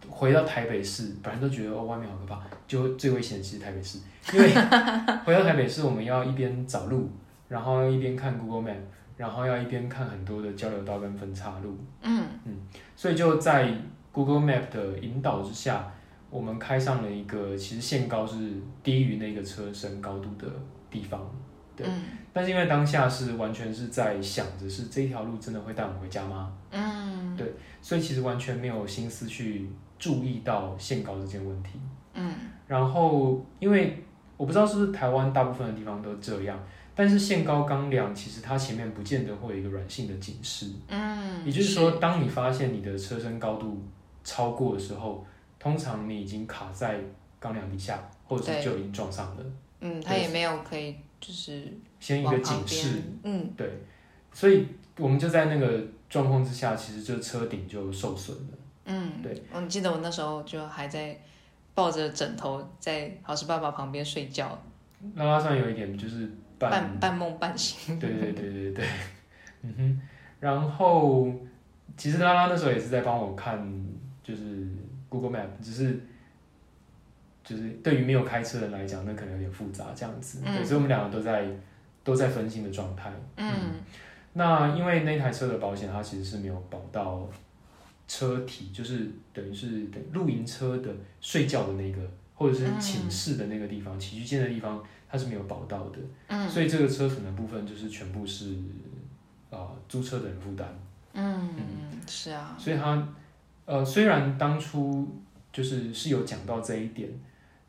[0.07, 3.97] 回到台北市，本来都觉得哦外面好可怕，就最危险的其实台北市，
[4.31, 4.47] 因为
[5.25, 7.09] 回到台北市，我们要一边找路，
[7.47, 8.77] 然后一边看 Google Map，
[9.19, 12.55] 然后要一边看很多的交流道跟分岔路，嗯嗯，
[12.95, 13.69] 所以就在
[14.13, 15.91] Google Map 的引导之下。
[16.31, 18.53] 我们开上了一个其实限高是
[18.83, 20.47] 低于那个车身高度的
[20.87, 21.19] 地方，
[21.75, 21.87] 对。
[22.31, 26.53] 但是因为当下是完全是在想着是这条路真的会带我们回家吗？
[26.69, 27.51] 嗯，对。
[27.81, 29.67] 所以其实完全没有心思去
[29.97, 31.79] 注意到限高这件问题。
[32.13, 32.31] 嗯。
[32.67, 34.05] 然后因为
[34.37, 36.59] 我不知道是不是台湾大部分的地方都这样，
[36.99, 40.69] 但是限高钢梁其实它前面不见得会有一个软性的警示。
[40.89, 41.45] 嗯。
[41.45, 43.81] 也就是说，当你发现你的车身高度
[44.23, 45.25] 超过的时候。
[45.61, 46.97] 通常你已经卡在
[47.37, 49.43] 钢梁底下，或者是就已经撞上了。
[49.81, 51.67] 嗯，它也没有可以就是
[51.99, 53.03] 先一个警示。
[53.23, 53.69] 嗯，对，
[54.31, 54.65] 所以
[54.97, 58.57] 我们就在那个状况之下，其实就车顶就受损了。
[58.85, 59.43] 嗯，对。
[59.51, 61.19] 我记得我那时候就还在
[61.75, 64.57] 抱着枕头在好事爸爸旁边睡觉。
[65.15, 67.99] 拉拉上有一点就是半半梦半醒。
[67.99, 68.85] 对对对对对。
[69.61, 70.01] 嗯哼，
[70.39, 71.27] 然后
[71.97, 73.59] 其实拉拉那时候也是在帮我看，
[74.21, 74.67] 就是。
[75.11, 75.99] Google Map 只是，
[77.43, 80.39] 就是对于没有开车的人来讲，那可能有点复杂这样子。
[80.43, 81.47] 对，所以我们两个都在
[82.03, 83.11] 都在分心的状态。
[83.37, 83.51] 嗯，
[84.33, 87.27] 那因为那台车的保险它其实是没有保到
[88.07, 91.99] 车体，就是等于是等露营车的睡觉的那个，
[92.35, 94.79] 或者是寝室的那个地方、起居间的地方，
[95.09, 95.97] 它是没有保到的。
[96.27, 98.55] 嗯，所以这个车损的部分就是全部是
[99.49, 100.67] 啊租车的人负担。
[101.13, 102.55] 嗯嗯，是啊。
[102.59, 103.07] 所以它。
[103.65, 105.07] 呃，虽然当初
[105.53, 107.07] 就是是有讲到这一点，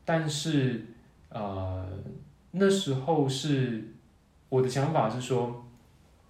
[0.03, 0.83] 但是
[1.29, 1.87] 呃
[2.49, 3.87] 那时候是
[4.49, 5.63] 我的想法是说，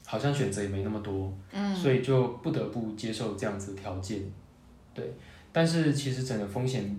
[0.06, 4.20] 好像选择也没那么多，嗯，所以就不得不接受这样子的条件，
[4.94, 5.14] 对。
[5.54, 6.94] 但是其实整个风险，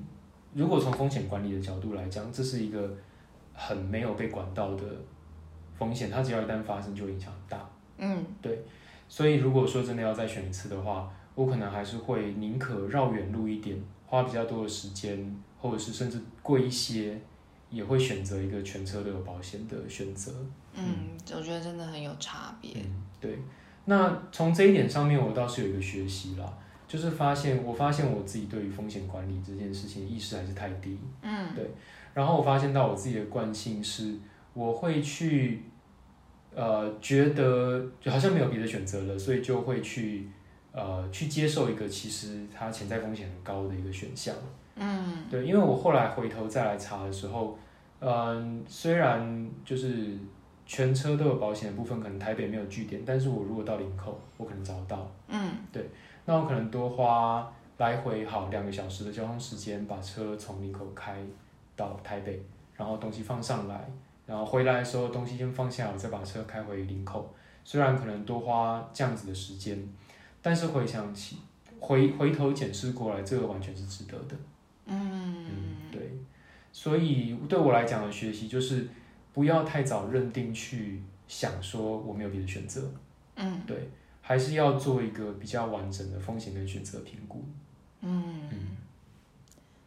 [0.54, 2.96] 如果从风险管理的角度来讲，这是一个
[3.66, 4.84] 很没有被管到的
[5.78, 8.64] 风险，它只要一旦发生就影响很大，嗯，对。
[9.08, 17.20] 所以如果说真的要再选一次的话，我可能还是会宁可绕远路一点，花比较多的时间，或者是甚至贵一些，
[17.70, 20.32] 也会选择一个全车都有保险的选择。
[20.74, 22.72] 嗯，我觉得真的很有差别。
[22.76, 23.38] 嗯，对。
[23.84, 26.50] 那从这一点上面，我倒是有一个学习啦，
[26.88, 30.98] 就是发现我发现我自己对于风险管理这件事情意识还是太低。
[31.20, 31.70] 嗯，对。
[32.14, 34.14] 然后我发现到我自己的惯性是，
[34.54, 35.62] 我会去，
[36.54, 40.28] 呃，觉得就好像没有别的选择了，所以就会去。
[40.74, 44.34] 呃，去接受一个其实它潜在风险很高的一个选项，
[44.74, 47.58] 嗯，对，因为我后来回头再来查的时候，
[48.00, 50.16] 嗯，虽然就是
[50.64, 55.90] 全车都有保险的部分，可能台北没有据点，但是我如果到林口，我可能找得到，嗯，对，
[56.24, 61.22] 那我可能多花来回好两个小时的交通时间，把车从林口开
[61.82, 62.40] 到台北，
[62.76, 63.90] 然后东西放上来，
[64.26, 69.78] 然后回来的时候东西先放下，我再把车开回林口，虽然可能多花这样子的时间。
[70.44, 71.36] 但是回想起，
[71.78, 74.36] 回回头检视过来，这个完全是值得的。
[74.86, 75.46] 嗯，
[75.92, 76.00] 对，
[76.72, 78.88] 所以对我来讲的学习就是
[79.32, 82.90] 不要太早认定去想说我没有别的选择。
[83.36, 83.88] 嗯，对，
[84.20, 87.44] 还是要做一个比较完整的风险跟选择评估。
[88.00, 88.58] 嗯嗯，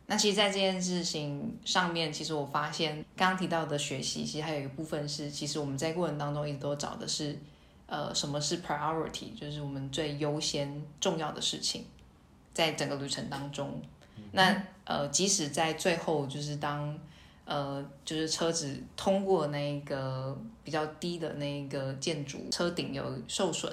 [0.08, 7.38] 那其实，在这件事情上面，其实我发现刚刚提到的学习，其实还有一部分是，其实我们在过程当中一直都找的是。
[7.88, 9.39] 呃，什么是 priority？
[9.39, 11.86] 就是我们最优先重要的事情，
[12.51, 13.80] 在整个旅程当中。
[14.32, 16.97] 那呃，即使在最后，就是当
[17.45, 23.72] 呃，就是车子通过那个比较低的那个建筑，车顶有受损，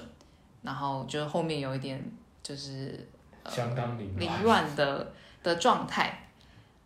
[0.61, 1.99] 然后就是后面有一点
[2.43, 3.09] 就是
[3.49, 5.11] 相当凌凌乱的
[5.41, 6.22] 的状态。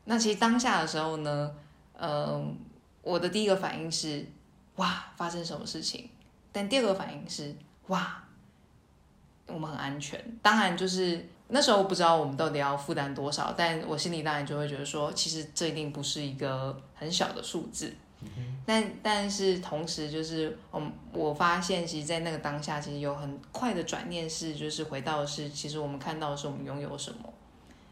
[0.09, 1.51] 那其实当下的时候呢，
[1.91, 2.41] 呃，
[3.01, 4.25] 我的第一个反应是
[4.77, 6.09] 哇，发生什么事情？
[6.53, 7.53] 但第二个反应是
[7.87, 8.23] 哇，
[9.47, 10.23] 我们很安全。
[10.41, 17.93] 当然就是那时候不知道我们到底要负担多少，但我心里当然就会觉得说，其实这一定不是一个很小的数字。
[18.65, 20.81] 但但是同时就是，我
[21.11, 27.33] 我发现，其实，在那个当下，其实有很快的转念，是就是回到是，其实我们看到的是我们拥有什么。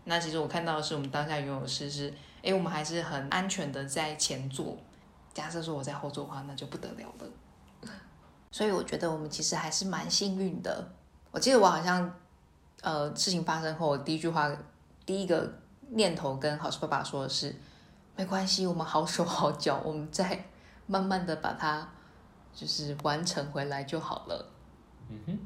[0.06, 4.78] 那其实我看到的是，我们当下拥有的是是，哎，我们还是很安全的在前座。
[5.34, 7.92] 假设说我在后座的话，那就不得了了。
[8.52, 10.88] 所以我觉得我们其实还是蛮幸运的。
[11.32, 12.16] 我记得我好像，
[12.82, 14.50] 呃，事情发生后，我第一句话、
[15.06, 15.52] 第一个
[15.90, 17.54] 念头跟好事爸爸说的是。
[18.18, 20.46] 没关系，我们好手好脚，我们再
[20.88, 21.86] 慢慢的把它
[22.54, 24.54] 就是完成回来就好了。
[25.10, 25.38] 嗯哼，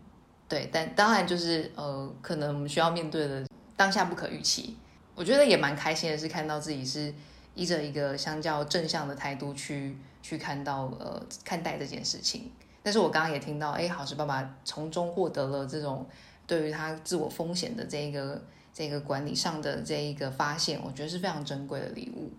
[0.48, 3.44] 对，但当然就是呃，可能我们需要面对的
[3.80, 4.76] 当下不可预期。
[5.16, 7.14] 我觉得也蛮开心的是看到自己是
[7.56, 12.52] 依着一个相较正向的态度去去看到呃看待这件事情。
[12.84, 16.06] 但是我刚刚也听到，哎，好事爸爸从中获得了这种
[16.46, 22.34] 对于他自我风险的这一个这个管理上的这一个发现，我觉得是非常珍贵的礼物。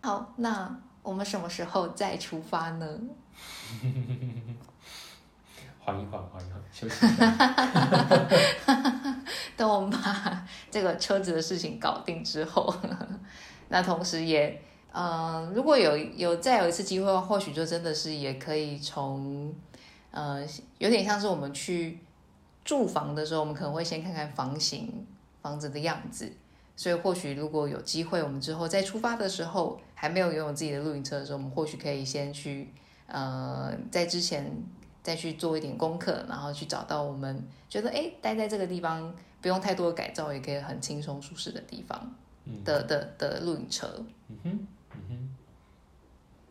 [0.00, 3.00] 好，那我们什么时候再出发呢？
[5.84, 7.06] 缓一缓，缓一缓，休息。
[9.56, 12.74] 等我们把这个车子的事情搞定之后，
[13.68, 14.60] 那同时也，
[14.90, 19.54] 呃，如果有有再有一次机会，或许就真的是也可以从，
[20.10, 20.42] 呃，
[20.78, 22.00] 有点像是我们去
[22.64, 25.06] 住房的时候，我们可能会先看看房型、
[25.42, 26.32] 房子的样子。
[26.76, 32.72] 所以或许如果有机会，我们之后再出发的时候，还没有拥有自己的露营车的时候，我们或许可以先去，
[33.06, 34.50] 呃，在之前
[35.04, 42.12] 再去做一点功课，然后去找到我们觉得哎，待在这个地方不用太多的改造，也可以很轻松舒适的地方
[42.64, 43.86] 的的的露营车。
[44.28, 45.28] 嗯哼，嗯哼。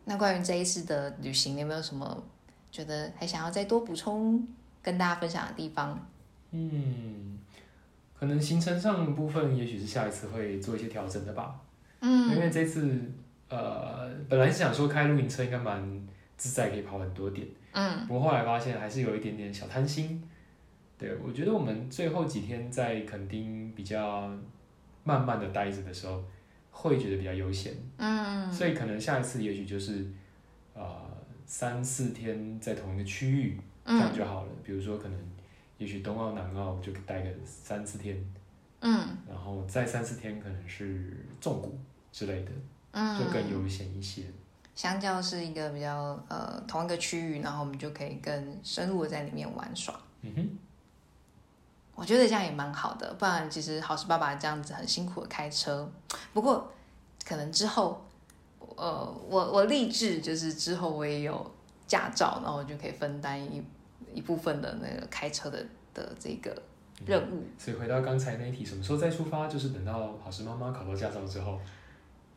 [0.04, 2.22] 那关于这一次的旅行，你有没有什么
[2.70, 4.46] 觉得还想要再多补充
[4.80, 6.06] 跟大家分享的地方？
[6.52, 7.38] 嗯。
[8.16, 11.60] 可能行程上部分，也许是下一次会做一些调整的吧。
[12.00, 13.00] 嗯，因为这次
[13.48, 17.46] 呃，本来是想说开露营车应该蛮自在，可以跑很多点。
[17.74, 20.22] 嗯，不过后来发现还是有一点点小贪心。
[20.96, 24.30] 对，我觉得我们最后几天在垦丁比较
[25.02, 26.24] 慢慢的待着的时候，
[26.70, 27.74] 会觉得比较悠闲。
[27.98, 30.06] 嗯，所以可能下一次也许就是
[30.72, 30.84] 呃
[31.44, 34.52] 三四天在同一个区域，这样就好了。
[34.64, 35.18] 比如说可能。
[35.76, 38.16] 也许东澳、南澳就待个三四天，
[38.78, 41.76] 嗯，然后再三四天可能是纵谷
[42.12, 42.52] 之类的，
[42.92, 44.22] 嗯，就更悠闲一些。
[44.74, 49.94] 相较是一个比较呃同一个区域，然后我们就可以更深入的在里面玩耍。
[50.22, 50.48] 嗯哼，
[51.94, 55.90] 我觉得这样也蛮好的，不然其实好事爸爸这样子很辛苦的开车。
[56.32, 56.72] 不过
[57.24, 58.04] 可能之后，
[58.76, 61.54] 呃，我我立志就是之后我也有
[61.86, 63.62] 驾照，然后我就可以分担一。
[64.12, 65.58] 一部分的那个开车的
[65.92, 66.56] 的这个
[67.04, 69.48] 任务，所以回到刚才那一题，什么时候再出发？
[69.48, 71.58] 就是等到好事妈妈考到驾照之后，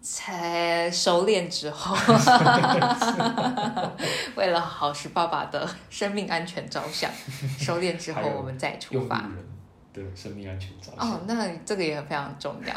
[0.01, 1.95] 才熟练之后，
[4.35, 7.09] 为了好事爸爸的生命安全着想，
[7.59, 9.29] 熟练之后我们再出发。
[9.91, 11.11] 对，生命安全着想。
[11.11, 12.73] 哦，那这个也非常重要。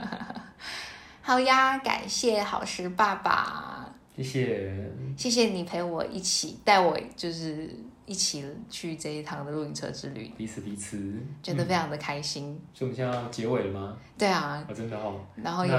[1.22, 7.70] 好呀，感谢好事爸爸，谢谢，谢谢你陪我一起带我，就是。
[8.06, 12.60] 一起去这一趟的露营车之旅，彼此彼此，觉得非常的开心。
[12.74, 13.96] 所以我们现在要结尾了吗？
[14.18, 15.18] 对啊，真的哦。
[15.34, 15.72] 然后也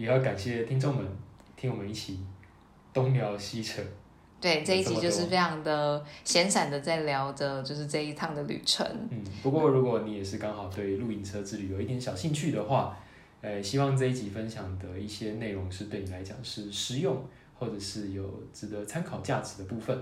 [0.00, 1.04] 也要感谢听众们，
[1.58, 2.18] 听我们一起
[2.90, 3.82] 东聊西扯。
[4.40, 8.86] 对，这一集就是非常的闲散的在聊着，就是这一趟的旅程。
[9.10, 12.96] 嗯，不过如果你也是刚好对露营车之旅有一点小兴趣的话，
[13.42, 17.22] 呃，希望这一集分享的一些内容是对你来讲是实用，
[17.58, 18.24] 或者是有
[18.54, 19.94] 值得参考价值的部分。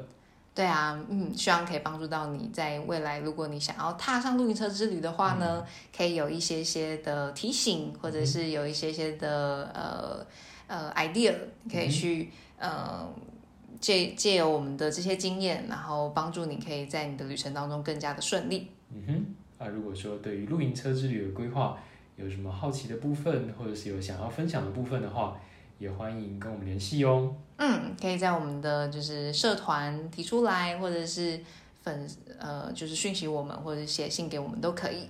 [0.58, 5.64] 对啊，嗯，希望可以帮助到你在未来，如果你想要踏上露营车之旅的话呢，
[5.96, 10.26] 可以有一些些的提醒，或者是有一些些的呃
[10.66, 11.32] 呃 idea，
[11.70, 13.08] 可以去呃
[13.78, 18.72] 借借由我们的这些经验，然后帮助你可以在你的旅程当中更加的顺利。
[18.92, 21.78] 嗯哼，啊，如果说对于露营车之旅的规划
[22.16, 25.40] 有什么好奇的部分，或者是有想要分享的部分的话，
[25.78, 27.36] 也欢迎跟我们联系哦。
[27.58, 31.40] 嗯，可以在我们的就是社团提出来，或者是
[31.82, 35.08] 粉呃就是讯息我们，或者写信给我们都可以。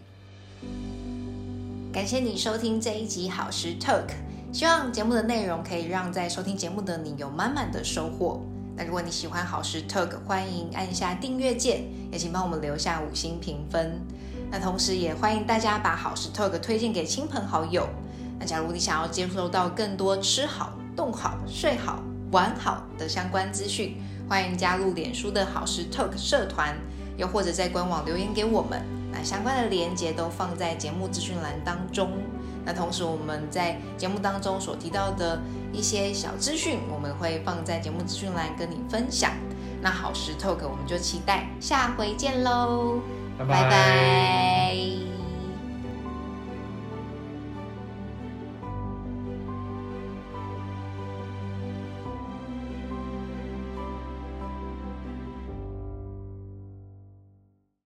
[1.93, 4.09] 感谢你收听这一集好时 Talk，
[4.53, 8.41] 希望节目的内容可以让在收听节目的你有满满的收获。
[8.77, 11.83] 那如果你喜欢好时 Talk，欢迎按下订阅键，
[12.13, 14.01] 也请帮我们留下五星评分。
[14.51, 17.87] 那同时也欢迎大家把好时 Talk 推荐给亲朋好友。
[18.39, 23.97] 那假如你想要接收到更多吃好、动好、睡好、玩好的相关资讯，
[24.29, 26.77] 欢迎加入脸书的好时 Talk 社团，
[27.17, 28.83] 又或者在官网留言给我们。
[29.11, 32.11] 那相关的连接都放在节目资讯栏当中。
[32.65, 35.41] 那同时我们在节目当中所提到的
[35.73, 39.33] 一些小资讯，我们会放在节目资讯栏跟你分享。
[39.81, 43.01] 那好时 Talk 我们就期待下回见喽，
[43.39, 45.08] 拜拜拜。